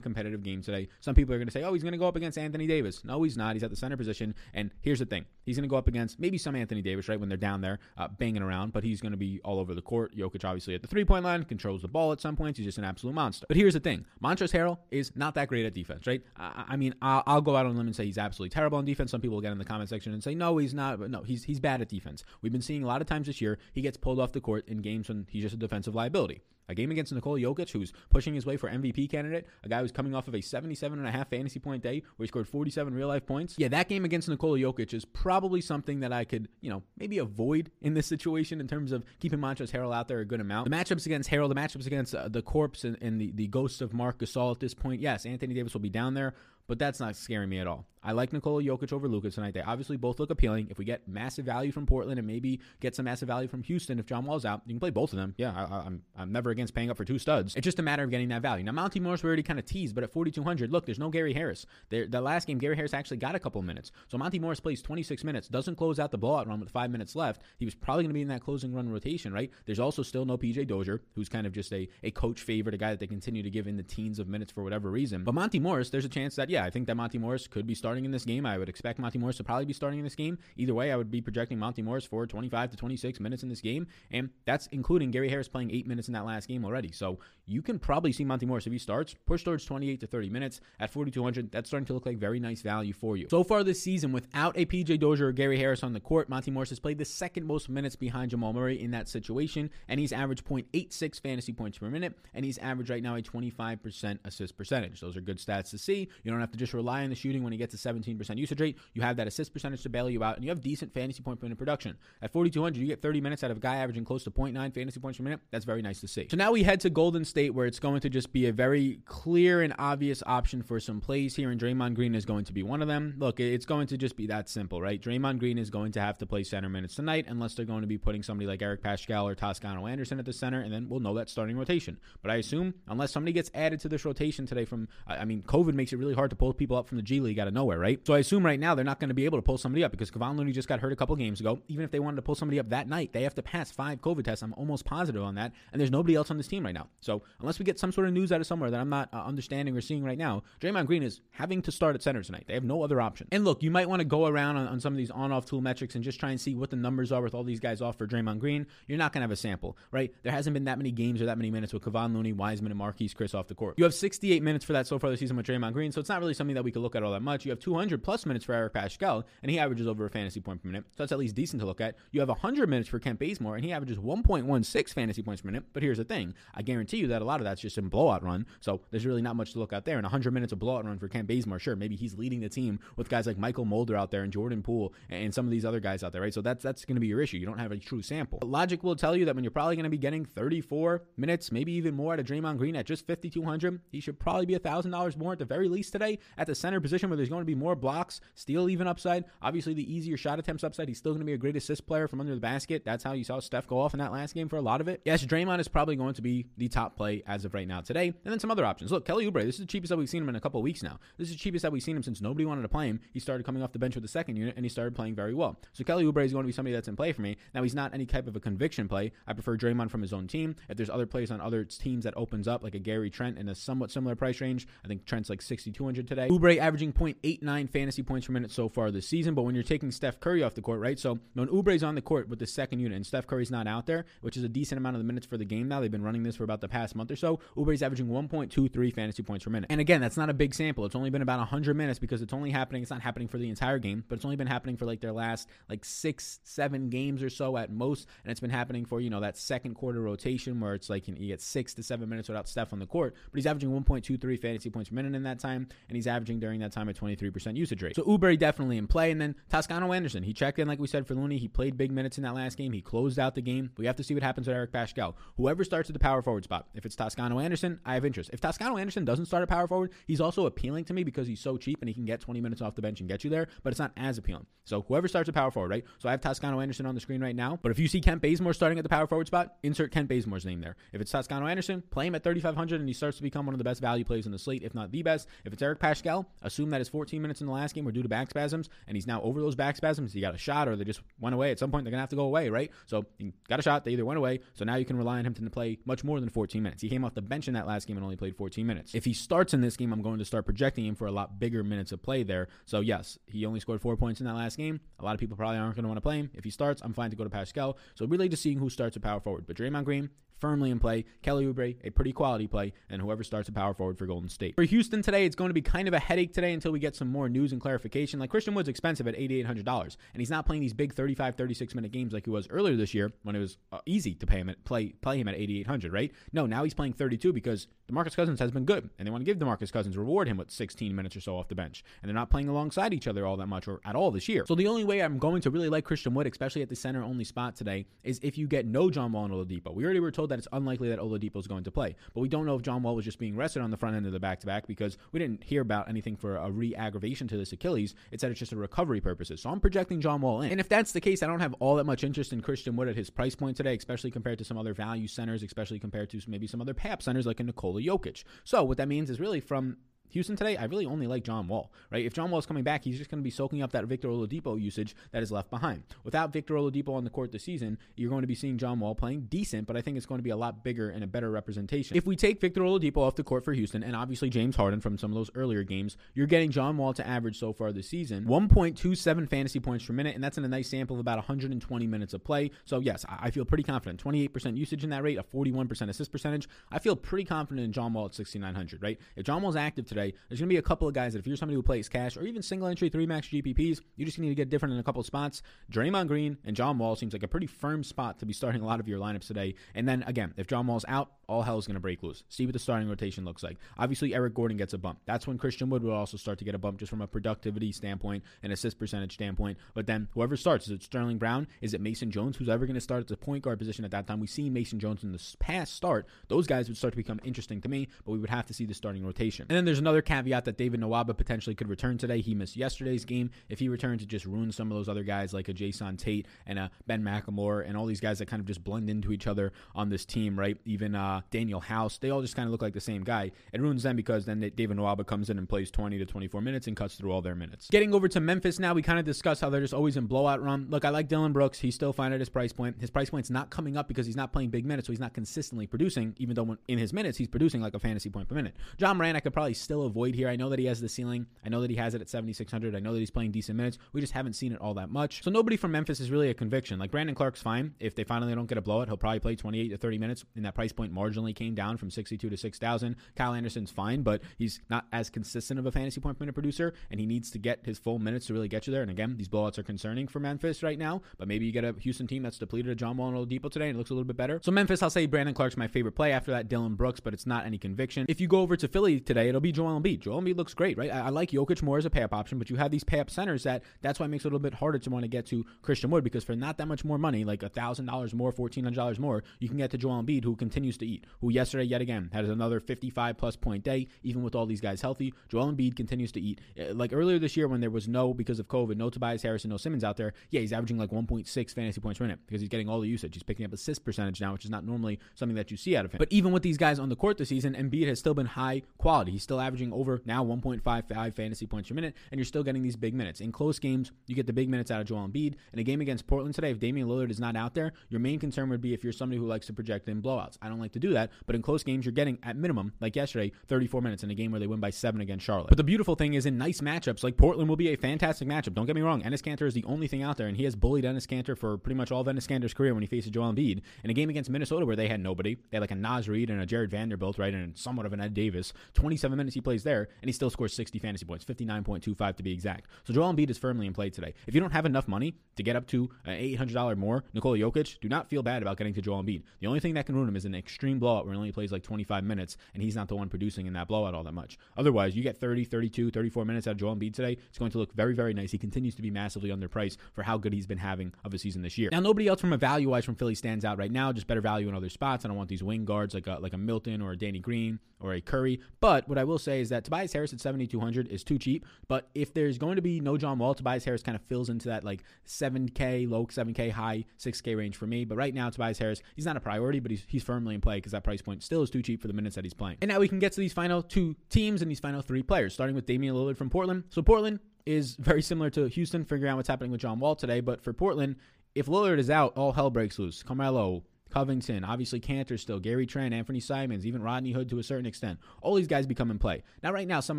[0.00, 0.88] competitive game today.
[1.00, 3.04] Some people are going to say, oh, he's going to go up against Anthony Davis.
[3.04, 3.54] No, he's not.
[3.54, 4.34] He's at the center position.
[4.54, 7.18] And here's the thing he's going to go up against maybe some Anthony Davis, right,
[7.18, 9.82] when they're down there uh, banging around, but he's going to be all over the
[9.82, 10.16] court.
[10.16, 12.58] Jokic, obviously, at the three point line, controls the ball at some points.
[12.58, 13.46] He's just an absolute monster.
[13.48, 16.22] But here's the thing Montrezl Harrell is not that great at defense, right?
[16.36, 18.78] I, I mean, I'll, I'll, go out on a limb and say he's absolutely terrible
[18.78, 19.10] on defense.
[19.10, 20.98] Some people will get in the comment section and say, no, he's not.
[20.98, 22.24] But no, he's, he's bad at defense.
[22.42, 24.68] We've been seeing a lot of times this year, he gets pulled off the court
[24.68, 26.42] in games when he's just a defensive liability.
[26.68, 29.92] A game against Nikola Jokic, who's pushing his way for MVP candidate, a guy who's
[29.92, 32.92] coming off of a 77 and a half fantasy point day where he scored 47
[32.92, 33.54] real life points.
[33.56, 37.18] Yeah, that game against Nikola Jokic is probably something that I could, you know, maybe
[37.18, 40.68] avoid in this situation in terms of keeping Montrezl Harrell out there a good amount.
[40.68, 43.80] The matchups against Harrell, the matchups against uh, the corpse and, and the, the ghost
[43.80, 46.34] of Marc Gasol at this point, yes, Anthony Davis will be down there
[46.66, 47.86] but that's not scaring me at all.
[48.06, 49.52] I like Nikola Jokic over Luka tonight.
[49.52, 50.68] They obviously both look appealing.
[50.70, 53.98] If we get massive value from Portland and maybe get some massive value from Houston,
[53.98, 55.34] if John Wall's out, you can play both of them.
[55.36, 57.56] Yeah, I, am I'm, I'm never against paying up for two studs.
[57.56, 58.62] It's just a matter of getting that value.
[58.62, 61.34] Now, Monte Morris we already kind of teased, but at 4,200, look, there's no Gary
[61.34, 61.66] Harris.
[61.88, 63.90] There, the last game, Gary Harris actually got a couple minutes.
[64.06, 67.16] So Monte Morris plays 26 minutes, doesn't close out the blowout run with five minutes
[67.16, 67.42] left.
[67.58, 69.50] He was probably going to be in that closing run rotation, right?
[69.64, 72.78] There's also still no PJ Dozier, who's kind of just a, a coach favorite, a
[72.78, 75.24] guy that they continue to give in the teens of minutes for whatever reason.
[75.24, 77.66] But Monte Morris, there's a chance that, yeah, I think that Monte Morris Morris could
[77.66, 78.46] be starting in this game.
[78.46, 80.38] I would expect Monte Morris to probably be starting in this game.
[80.56, 83.60] Either way, I would be projecting Monte Morris for 25 to 26 minutes in this
[83.60, 86.92] game, and that's including Gary Harris playing eight minutes in that last game already.
[86.92, 90.30] So you can probably see Monte Morris if he starts push towards 28 to 30
[90.30, 91.52] minutes at 4,200.
[91.52, 93.26] That's starting to look like very nice value for you.
[93.28, 96.50] So far this season, without a PJ Dozier or Gary Harris on the court, Monte
[96.50, 100.12] Morris has played the second most minutes behind Jamal Murray in that situation, and he's
[100.12, 105.00] averaged 0.86 fantasy points per minute, and he's averaged right now a 25% assist percentage.
[105.00, 106.08] Those are good stats to see.
[106.22, 108.60] You don't have to just rely on the shooting when he gets a 17% usage
[108.60, 108.78] rate.
[108.94, 111.40] You have that assist percentage to bail you out, and you have decent fantasy point
[111.40, 111.96] per minute production.
[112.22, 115.00] At 4,200, you get 30 minutes out of a guy averaging close to 0.9 fantasy
[115.00, 115.40] points per minute.
[115.50, 116.28] That's very nice to see.
[116.30, 119.00] So now we head to Golden State, where it's going to just be a very
[119.04, 122.62] clear and obvious option for some plays here, and Draymond Green is going to be
[122.62, 123.14] one of them.
[123.18, 125.00] Look, it's going to just be that simple, right?
[125.00, 127.86] Draymond Green is going to have to play center minutes tonight, unless they're going to
[127.86, 131.00] be putting somebody like Eric Paschall or Toscano Anderson at the center, and then we'll
[131.00, 131.98] know that starting rotation.
[132.22, 135.74] But I assume, unless somebody gets added to this rotation today from, I mean, COVID
[135.74, 137.78] makes it really hard to pull people up from the G League out of nowhere,
[137.78, 138.00] right?
[138.06, 139.90] So I assume right now they're not going to be able to pull somebody up
[139.90, 141.60] because Kevon Looney just got hurt a couple games ago.
[141.68, 144.00] Even if they wanted to pull somebody up that night, they have to pass five
[144.00, 144.42] COVID tests.
[144.42, 145.52] I'm almost positive on that.
[145.72, 146.88] And there's nobody else on this team right now.
[147.00, 149.24] So unless we get some sort of news out of somewhere that I'm not uh,
[149.24, 152.44] understanding or seeing right now, Draymond Green is having to start at center tonight.
[152.46, 153.28] They have no other option.
[153.32, 155.60] And look, you might want to go around on, on some of these on-off tool
[155.60, 157.96] metrics and just try and see what the numbers are with all these guys off
[157.96, 158.66] for Draymond Green.
[158.86, 160.12] You're not going to have a sample, right?
[160.22, 162.80] There hasn't been that many games or that many minutes with Kevon Looney, Wiseman, and
[162.80, 163.74] Marquese Chriss off the court.
[163.78, 166.08] You have 68 minutes for that so far this season with Draymond Green, so it's
[166.08, 167.44] not really something that we could look at all that much.
[167.44, 170.62] You have 200 plus minutes for Eric Paschall, and he averages over a fantasy point
[170.62, 170.84] per minute.
[170.90, 171.96] So that's at least decent to look at.
[172.10, 175.64] You have 100 minutes for Kent Bazemore, and he averages 1.16 fantasy points per minute.
[175.72, 178.22] But here's the thing I guarantee you that a lot of that's just in blowout
[178.22, 178.46] run.
[178.60, 179.96] So there's really not much to look at there.
[179.96, 182.78] And 100 minutes of blowout run for Kent Bazemore, sure, maybe he's leading the team
[182.96, 185.80] with guys like Mychal Mulder out there and Jordan Poole and some of these other
[185.80, 186.34] guys out there, right?
[186.34, 187.36] So that's that's going to be your issue.
[187.38, 188.38] You don't have a true sample.
[188.38, 191.52] But logic will tell you that when you're probably going to be getting 34 minutes,
[191.52, 195.16] maybe even more out of Draymond Green at just 5,200, he should probably be $1,000
[195.16, 197.54] more at the very least today at the center position where there's going to be
[197.54, 199.24] more blocks, steal even upside.
[199.42, 200.88] Obviously, the easier shot attempts upside.
[200.88, 202.84] He's still going to be a great assist player from under the basket.
[202.84, 204.88] That's how you saw Steph go off in that last game for a lot of
[204.88, 205.00] it.
[205.04, 208.06] Yes, Draymond is probably going to be the top play as of right now today.
[208.06, 208.92] And then some other options.
[208.92, 210.82] Look, Kelly Oubre, this is the cheapest that we've seen him in a couple weeks
[210.82, 210.98] now.
[211.18, 213.00] This is the cheapest that we've seen him since nobody wanted to play him.
[213.12, 215.34] He started coming off the bench with the second unit and he started playing very
[215.34, 215.56] well.
[215.72, 217.36] So Kelly Oubre is going to be somebody that's in play for me.
[217.54, 219.12] Now, he's not any type of a conviction play.
[219.26, 220.56] I prefer Draymond from his own team.
[220.68, 223.48] If there's other plays on other teams that opens up, like a Gary Trent in
[223.48, 226.28] a somewhat similar price range, I think Trent's like 6,200 today.
[226.28, 229.34] Oubre averaging 0.89 fantasy points per minute so far this season.
[229.34, 230.98] But when you're taking Steph Curry off the court, right?
[230.98, 233.86] So when Oubre's on the court with the second unit and Steph Curry's not out
[233.86, 236.02] there, which is a decent amount of the minutes for the game now, they've been
[236.02, 237.40] running this for about the past month or so.
[237.56, 239.70] Oubre's averaging 1.23 fantasy points per minute.
[239.70, 240.84] And again, that's not a big sample.
[240.84, 242.82] It's only been about 100 minutes because it's only happening.
[242.82, 245.12] It's not happening for the entire game, but it's only been happening for like their
[245.12, 248.06] last like six, seven games or so at most.
[248.24, 251.14] And it's been happening for, you know, that second quarter rotation where it's like you,
[251.14, 253.14] know, you get six to seven minutes without Steph on the court.
[253.30, 255.68] But he's averaging 1.23 fantasy points per minute in that time.
[255.88, 257.96] And he's averaging during that time a 23% usage rate.
[257.96, 259.10] So Oubre definitely in play.
[259.10, 261.38] And then Toscano Anderson, he checked in, like we said, for Looney.
[261.38, 262.72] He played big minutes in that last game.
[262.72, 263.70] He closed out the game.
[263.76, 265.14] We have to see what happens with Eric Paschall.
[265.36, 268.30] Whoever starts at the power forward spot, if it's Toscano Anderson, I have interest.
[268.32, 271.40] If Toscano Anderson doesn't start at power forward, he's also appealing to me because he's
[271.40, 273.48] so cheap and he can get 20 minutes off the bench and get you there,
[273.62, 274.46] but it's not as appealing.
[274.64, 275.84] So whoever starts at power forward, right?
[275.98, 277.58] So I have Toscano Anderson on the screen right now.
[277.62, 280.44] But if you see Kent Bazemore starting at the power forward spot, insert Kent Bazemore's
[280.44, 280.76] name there.
[280.92, 283.58] If it's Toscano Anderson, play him at 3,500 and he starts to become one of
[283.58, 285.28] the best value plays in the slate, if not the best.
[285.44, 288.02] If it's Eric Paschall, assume that his 14 minutes in the last game were due
[288.02, 290.12] to back spasms and he's now over those back spasms.
[290.12, 291.50] He got a shot or they just went away.
[291.50, 292.70] At some point, they're going to have to go away, right?
[292.86, 293.84] So he got a shot.
[293.84, 294.40] They either went away.
[294.54, 296.82] So now you can rely on him to play much more than 14 minutes.
[296.82, 298.94] He came off the bench in that last game and only played 14 minutes.
[298.94, 301.38] If he starts in this game, I'm going to start projecting him for a lot
[301.38, 302.48] bigger minutes of play there.
[302.64, 304.80] So yes, he only scored four points in that last game.
[304.98, 306.30] A lot of people probably aren't going to want to play him.
[306.34, 307.74] If he starts, I'm fine to go to Paschall.
[307.94, 309.46] So really just seeing who starts at power forward.
[309.46, 311.04] But Draymond Green, firmly in play.
[311.22, 314.54] Kelly Oubre, a pretty quality play, and whoever starts a power forward for Golden State.
[314.54, 316.96] For Houston today, it's going to be kind of a headache today until we get
[316.96, 318.20] some more news and clarification.
[318.20, 321.92] Like Christian Wood's expensive at $8,800, and he's not playing these big 35, 36 minute
[321.92, 324.48] games like he was earlier this year when it was uh, easy to pay him
[324.48, 326.12] at, play play him at 8,800, right?
[326.32, 329.32] No, now he's playing 32 because DeMarcus Cousins has been good, and they want to
[329.32, 332.14] give DeMarcus Cousins reward him with 16 minutes or so off the bench, and they're
[332.14, 334.44] not playing alongside each other all that much or at all this year.
[334.46, 337.02] So the only way I'm going to really like Christian Wood, especially at the center
[337.02, 339.72] only spot today, is if you get no John Wall and Oladipo.
[339.74, 341.96] We already were told that it's unlikely that Oladipo is going to play.
[342.14, 344.06] But we don't know if John Wall was just being rested on the front end
[344.06, 347.28] of the back to back because we didn't hear about anything for a re aggravation
[347.28, 347.94] to this Achilles.
[348.10, 349.40] It said it's just a recovery purposes.
[349.42, 350.50] So I'm projecting John Wall in.
[350.50, 352.88] And if that's the case, I don't have all that much interest in Christian Wood
[352.88, 356.20] at his price point today, especially compared to some other value centers, especially compared to
[356.26, 358.24] maybe some other PAP centers like a Nikola Jokic.
[358.44, 359.76] So what that means is really from
[360.10, 362.04] Houston today, I really only like John Wall, right?
[362.04, 364.08] If John Wall is coming back, he's just going to be soaking up that Victor
[364.08, 365.82] Oladipo usage that is left behind.
[366.04, 368.94] Without Victor Oladipo on the court this season, you're going to be seeing John Wall
[368.94, 371.30] playing decent, but I think it's going to be a lot bigger and a better
[371.30, 371.96] representation.
[371.96, 374.98] If we take Victor Oladipo off the court for Houston, and obviously James Harden from
[374.98, 378.24] some of those earlier games, you're getting John Wall to average so far this season
[378.24, 382.14] 1.27 fantasy points per minute, and that's in a nice sample of about 120 minutes
[382.14, 382.50] of play.
[382.64, 384.02] So yes, I feel pretty confident.
[384.02, 386.48] 28% usage in that rate, a 41% assist percentage.
[386.70, 388.98] I feel pretty confident in John Wall at 6,900, right?
[389.16, 391.18] If John Wall's active today, there's going to be a couple couple of guys that
[391.18, 394.18] if you're somebody who plays cash or even single entry three max GPPs, you just
[394.18, 395.40] need to get different in a couple of spots.
[395.72, 398.66] Draymond Green and John Wall seems like a pretty firm spot to be starting a
[398.66, 399.54] lot of your lineups today.
[399.74, 402.22] And then again, if John Wall's out, all hell is going to break loose.
[402.28, 403.58] See what the starting rotation looks like.
[403.78, 405.00] Obviously, Eric Gordon gets a bump.
[405.06, 407.72] That's when Christian Wood will also start to get a bump just from a productivity
[407.72, 409.58] standpoint and assist percentage standpoint.
[409.74, 411.48] But then whoever starts, is it Sterling Brown?
[411.60, 412.36] Is it Mason Jones?
[412.36, 414.20] Who's ever going to start at the point guard position at that time?
[414.20, 416.06] We've seen Mason Jones in the past start.
[416.28, 418.66] Those guys would start to become interesting to me, but we would have to see
[418.66, 419.46] the starting rotation.
[419.48, 422.20] And then there's another caveat that David Nwaba potentially could return today.
[422.20, 423.30] He missed yesterday's game.
[423.48, 426.26] If he returns, to just ruin some of those other guys like a Jae'Sean Tate
[426.46, 429.26] and a Ben McLemore and all these guys that kind of just blend into each
[429.26, 430.58] other on this team, right?
[430.64, 433.30] Even uh, Danuel House they all just kind of look like the same guy.
[433.52, 436.66] It ruins them because then David Nwaba comes in and plays 20 to 24 minutes
[436.66, 437.68] and cuts through all their minutes.
[437.70, 440.42] Getting over to Memphis now, we kind of discussed how they're just always in blowout
[440.42, 440.66] run.
[440.68, 441.58] Look, I like Dillon Brooks.
[441.58, 442.76] He's still fine at his price point.
[442.80, 445.14] His price point's not coming up because he's not playing big minutes, so he's not
[445.14, 448.54] consistently producing, even though in his minutes he's producing like a fantasy point per minute.
[448.78, 450.28] Ja Morant, I could probably still avoid here.
[450.28, 451.26] I know that he has the ceiling.
[451.44, 452.74] I know that he has it at 7,600.
[452.74, 453.78] I know that he's playing decent minutes.
[453.92, 455.22] We just haven't seen it all that much.
[455.22, 456.78] So nobody from Memphis is really a conviction.
[456.78, 457.74] Like Brandon Clarke's fine.
[457.80, 460.24] If they finally don't get a blowout, he'll probably play 28 to 30 minutes.
[460.34, 462.96] And that price point marginally came down from 62 to 6,000 thousand.
[463.14, 467.00] Kyle Anderson's fine, but he's not as consistent of a fantasy point minute producer, and
[467.00, 468.82] he needs to get his full minutes to really get you there.
[468.82, 471.74] And again, these blowouts are concerning for Memphis right now, but maybe you get a
[471.80, 474.06] Houston team that's depleted of John Wall and Oladipo today, and it looks a little
[474.06, 474.40] bit better.
[474.42, 476.12] So Memphis, I'll say Brandon Clarke's my favorite play.
[476.12, 478.06] After that, Dillon Brooks, but it's not any conviction.
[478.08, 480.00] If you go over to Philly today, it'll be Joel Embiid.
[480.00, 480.90] Joel Embiid looks great, right?
[480.90, 483.42] I, I like Jokic more as a pay-up option, but you have these pay-up centers
[483.44, 485.44] that that's why it makes it a little bit harder to want to get to
[485.62, 488.76] Christian Wood because for not that much more money, like thousand dollars more, fourteen hundred
[488.76, 491.80] dollars more, you can get to Joel Embiid, who continues to eat, who yesterday yet
[491.80, 495.12] again had another fifty-five plus point day, even with all these guys healthy.
[495.28, 496.40] Joel Embiid continues to eat.
[496.58, 499.44] Uh, like earlier this year when there was no, because of COVID, no Tobias Harris
[499.44, 502.40] and no Simmons out there, yeah, he's averaging like 1.6 fantasy points per minute because
[502.40, 503.14] he's getting all the usage.
[503.14, 505.76] He's picking up a assist percentage now, which is not normally something that you see
[505.76, 505.98] out of him.
[505.98, 508.62] But even with these guys on the court this season, Embiid has still been high
[508.78, 509.12] quality.
[509.12, 512.76] He's still averaging over now 1.55 fantasy points per minute, and you're still getting these
[512.76, 513.20] big minutes.
[513.20, 515.34] In close games, you get the big minutes out of Joel Embiid.
[515.52, 518.18] In a game against Portland today, if Damian Lillard is not out there, your main
[518.18, 520.36] concern would be if you're somebody who likes to project in blowouts.
[520.42, 522.96] I don't like to do that, but in close games, you're getting at minimum, like
[522.96, 525.48] yesterday, 34 minutes in a game where they win by seven against Charlotte.
[525.48, 528.54] But the beautiful thing is in nice matchups, like Portland will be a fantastic matchup.
[528.54, 529.02] Don't get me wrong.
[529.02, 531.58] Enes Kanter is the only thing out there, and he has bullied Enes Kanter for
[531.58, 533.62] pretty much all of Enes Kanter's career when he faces Joel Embiid.
[533.84, 536.30] In a game against Minnesota where they had nobody, they had like a Naz Reid
[536.30, 538.52] and a Jarred Vanderbilt, right, and somewhat of an Ed Davis.
[538.74, 542.32] 27 minutes he plays there, and he still scores 60 fantasy points, 59.25 to be
[542.32, 542.66] exact.
[542.84, 544.12] So Joel Embiid is firmly in play today.
[544.26, 547.78] If you don't have enough money to get up to an $800 more Nikola Jokic,
[547.80, 549.22] do not feel bad about getting to Joel Embiid.
[549.38, 551.52] The only thing that can ruin him is an extreme blowout where he only plays
[551.52, 554.36] like 25 minutes, and he's not the one producing in that blowout all that much.
[554.56, 557.16] Otherwise, you get 30, 32, 34 minutes out of Joel Embiid today.
[557.28, 558.32] It's going to look very, very nice.
[558.32, 561.42] He continues to be massively underpriced for how good he's been having of a season
[561.42, 561.68] this year.
[561.70, 563.92] Now, nobody else from a value wise from Philly stands out right now.
[563.92, 565.04] Just better value in other spots.
[565.04, 567.60] I don't want these wing guards like a, like a Milton or a Danny Green
[567.80, 568.40] or a Curry.
[568.60, 571.44] But what I will say is that Tobias Harris at 7,200 is too cheap.
[571.68, 574.48] But if there's going to be no John Wall, Tobias Harris kind of fills into
[574.48, 577.84] that like 7K, low 7K, high 6K range for me.
[577.84, 580.56] But right now, Tobias Harris, he's not a priority, but he's, he's firmly in play
[580.56, 582.58] because that price point still is too cheap for the minutes that he's playing.
[582.62, 585.34] And now we can get to these final two teams and these final three players,
[585.34, 586.64] starting with Damian Lillard from Portland.
[586.70, 590.20] So Portland is very similar to Houston, figuring out what's happening with John Wall today.
[590.20, 590.96] But for Portland,
[591.34, 593.02] if Lillard is out, all hell breaks loose.
[593.02, 597.66] Carmelo, Covington, obviously Kanter still, Gary Trent, Anthony Simons, even Rodney Hood to a certain
[597.66, 597.98] extent.
[598.20, 599.22] All these guys become in play.
[599.42, 599.98] Now, right now, some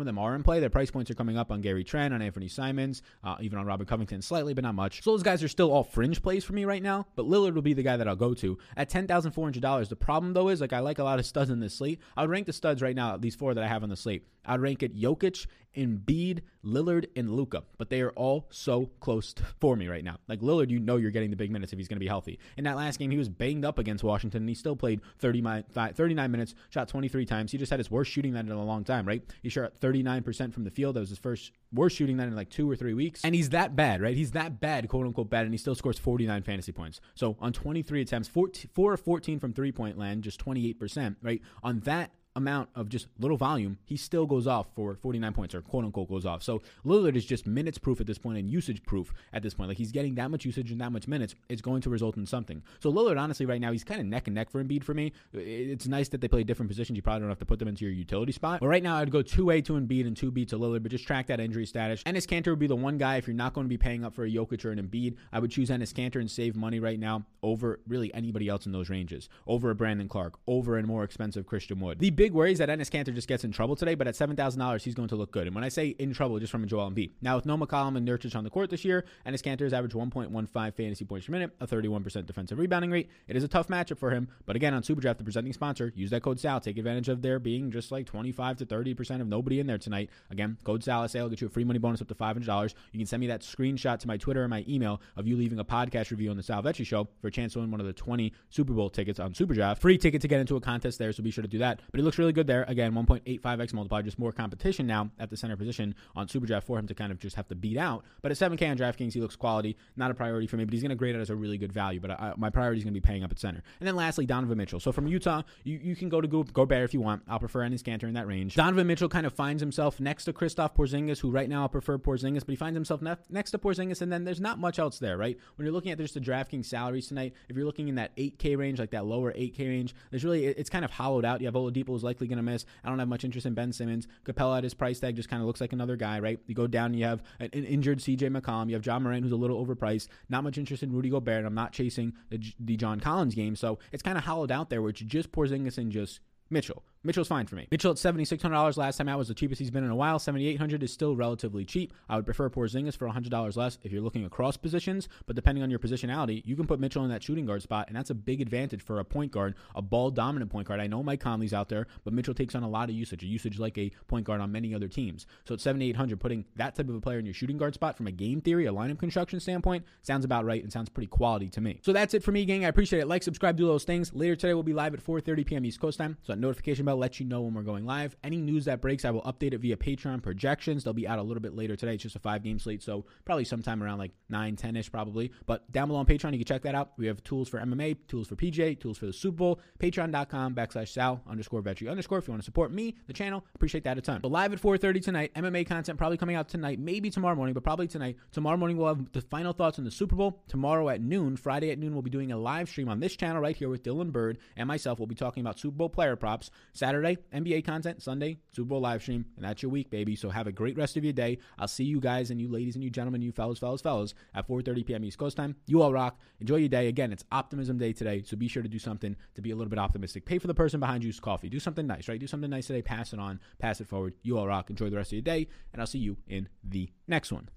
[0.00, 0.60] of them are in play.
[0.60, 3.66] Their price points are coming up on Gary Trent, on Anthony Simons, uh, even on
[3.66, 5.02] Robert Covington slightly, but not much.
[5.02, 7.62] So those guys are still all fringe plays for me right now, but Lillard will
[7.62, 8.58] be the guy that I'll go to.
[8.76, 11.74] At $10,400, the problem though is, like, I like a lot of studs in this
[11.74, 12.00] slate.
[12.16, 14.26] I would rank the studs right now, these four that I have on the slate.
[14.44, 15.46] I'd rank it Jokic,
[15.78, 20.18] Embiid, Lillard, and Luka, but they are all so close to, for me right now.
[20.28, 22.38] Like Lillard, you know you're getting the big minutes if he's going to be healthy.
[22.56, 25.38] In that last game, he was banged up against Washington, and he still played 30
[25.72, 27.52] 39 minutes, shot 23 times.
[27.52, 29.22] He just had his worst shooting night in a long time, right?
[29.42, 30.96] He shot 39% from the field.
[30.96, 33.22] That was his first worst shooting night in like two or three weeks.
[33.24, 34.16] And he's that bad, right?
[34.16, 37.00] He's that bad, quote unquote bad, and he still scores 49 fantasy points.
[37.14, 41.40] So on 23 attempts, 14, 4 of 14 from three point land, just 28%, right?
[41.62, 45.60] On that amount of just little volume, he still goes off for 49 points or
[45.60, 46.42] quote unquote goes off.
[46.42, 49.68] So Lillard is just minutes proof at this point and usage proof at this point.
[49.68, 52.26] Like he's getting that much usage and that much minutes, it's going to result in
[52.26, 52.62] something.
[52.80, 55.12] So Lillard, honestly, right now, he's kind of neck and neck for Embiid for me.
[55.32, 56.96] It's nice that they play different positions.
[56.96, 58.60] You probably don't have to put them into your utility spot.
[58.60, 61.26] But right now, I'd go 2A to Embiid and 2B to Lillard, but just track
[61.26, 62.02] that injury status.
[62.04, 64.14] Enes Kanter would be the one guy if you're not going to be paying up
[64.14, 65.16] for a Jokic or an Embiid.
[65.32, 68.72] I would choose Enes Kanter and save money right now over really anybody else in
[68.72, 71.98] those ranges, over a Brandon Clarke, over a more expensive Christian Wood.
[71.98, 74.82] The big worry is that Enes Kanter just gets in trouble today, but at $7,000,
[74.82, 75.46] he's going to look good.
[75.46, 77.10] And when I say in trouble, just from a Joel Embiid.
[77.20, 79.92] Now, with no McCollum and Nurkic on the court this year, and his Kanter's average
[79.92, 83.98] 1.15 fantasy points per minute, a 31% defensive rebounding rate, it is a tough matchup
[83.98, 84.28] for him.
[84.46, 86.60] But again, on SuperDraft, the presenting sponsor, use that code SAL.
[86.60, 90.10] Take advantage of there being just like 25 to 30% of nobody in there tonight.
[90.30, 92.74] Again, code SAL sale, get you a free money bonus up to $500.
[92.92, 95.58] You can send me that screenshot to my Twitter or my email of you leaving
[95.58, 97.86] a podcast review on the Sal Vetri Show for a chance to win one of
[97.86, 99.78] the 20 Super Bowl tickets on SuperDraft.
[99.78, 101.80] Free ticket to get into a contest there, so be sure to do that.
[101.90, 102.64] But looks really good there.
[102.68, 106.86] Again, 1.85x multiplier, just more competition now at the center position on SuperDraft for him
[106.86, 108.02] to kind of just have to beat out.
[108.22, 109.76] But at 7K on DraftKings, he looks quality.
[109.94, 111.70] Not a priority for me, but he's going to grade it as a really good
[111.70, 112.00] value.
[112.00, 113.62] But I, my priority is going to be paying up at center.
[113.78, 114.80] And then lastly, Donovan Mitchell.
[114.80, 117.24] So from Utah, you, you can go to Go- Gobert if you want.
[117.28, 118.54] I'll prefer Enes Kanter in that range.
[118.54, 121.98] Donovan Mitchell kind of finds himself next to Kristaps Porzingis, who right now I prefer
[121.98, 124.98] Porzingis, but he finds himself ne- next to Porzingis, and then there's not much else
[124.98, 125.36] there, right?
[125.56, 128.56] When you're looking at just the DraftKings salaries tonight, if you're looking in that 8K
[128.56, 131.40] range, like that lower 8K range, there's really it's kind of hollowed out.
[131.40, 132.64] You have Oladipo is likely going to miss.
[132.82, 134.08] I don't have much interest in Ben Simmons.
[134.24, 136.38] Capela at his price tag just kind of looks like another guy, right?
[136.46, 138.68] You go down, you have an, an injured CJ McCollum.
[138.68, 140.08] You have Ja Morant, who's a little overpriced.
[140.28, 141.44] Not much interest in Rudy Gobert.
[141.44, 143.56] I'm not chasing the, the John Collins game.
[143.56, 146.82] So it's kind of hollowed out there it's just Porzingis and just Mitchell.
[147.08, 147.66] Mitchell's fine for me.
[147.70, 150.18] Mitchell at $7,600 last time out was the cheapest he's been in a while.
[150.18, 151.94] 7800 is still relatively cheap.
[152.06, 155.70] I would prefer Porzingis for $100 less if you're looking across positions, but depending on
[155.70, 158.42] your positionality, you can put Mitchell in that shooting guard spot, and that's a big
[158.42, 160.80] advantage for a point guard, a ball dominant point guard.
[160.80, 163.26] I know Mike Conley's out there, but Mitchell takes on a lot of usage, a
[163.26, 165.26] usage like a point guard on many other teams.
[165.46, 168.06] So at 7800 putting that type of a player in your shooting guard spot from
[168.06, 171.62] a game theory, a lineup construction standpoint, sounds about right and sounds pretty quality to
[171.62, 171.80] me.
[171.82, 172.66] So that's it for me, gang.
[172.66, 173.08] I appreciate it.
[173.08, 174.12] Like, subscribe, do those things.
[174.12, 175.64] Later today, we'll be live at 4.30 p.m.
[175.64, 178.16] East Coast time, so that notification bell lets you know when we're going live.
[178.22, 180.84] Any news that breaks, I will update it via Patreon projections.
[180.84, 181.94] They'll be out a little bit later today.
[181.94, 185.32] It's just a five game slate, so probably sometime around like 9, 10 ish, probably.
[185.46, 186.92] But down below on Patreon, you can check that out.
[186.96, 189.60] We have tools for MMA, tools for PJ, tools for the Super Bowl.
[189.78, 192.18] Patreon.com backslash Sal underscore Vetri underscore.
[192.18, 194.20] If you want to support me, the channel, appreciate that a ton.
[194.20, 197.64] But live at 4:30 tonight, MMA content probably coming out tonight, maybe tomorrow morning, but
[197.64, 198.16] probably tonight.
[198.32, 200.42] Tomorrow morning we'll have the final thoughts on the Super Bowl.
[200.48, 203.40] Tomorrow at noon, Friday at noon, we'll be doing a live stream on this channel
[203.40, 204.98] right here with Dylan Bird and myself.
[204.98, 206.50] We'll be talking about Super Bowl player props.
[206.78, 208.00] Saturday, NBA content.
[208.00, 210.14] Sunday, Super Bowl live stream, and that's your week, baby.
[210.14, 211.38] So have a great rest of your day.
[211.58, 214.46] I'll see you guys and you ladies and you gentlemen, you fellas, fellas, fellas at
[214.46, 215.04] 4:30 p.m.
[215.04, 215.56] East Coast time.
[215.66, 216.20] You all rock.
[216.40, 216.86] Enjoy your day.
[216.86, 219.70] Again, it's Optimism Day today, so be sure to do something to be a little
[219.70, 220.24] bit optimistic.
[220.24, 221.48] Pay for the person behind you's coffee.
[221.48, 222.20] Do something nice, right?
[222.20, 222.82] Do something nice today.
[222.82, 223.40] Pass it on.
[223.58, 224.14] Pass it forward.
[224.22, 224.70] You all rock.
[224.70, 227.48] Enjoy the rest of your day, and I'll see you in the next one.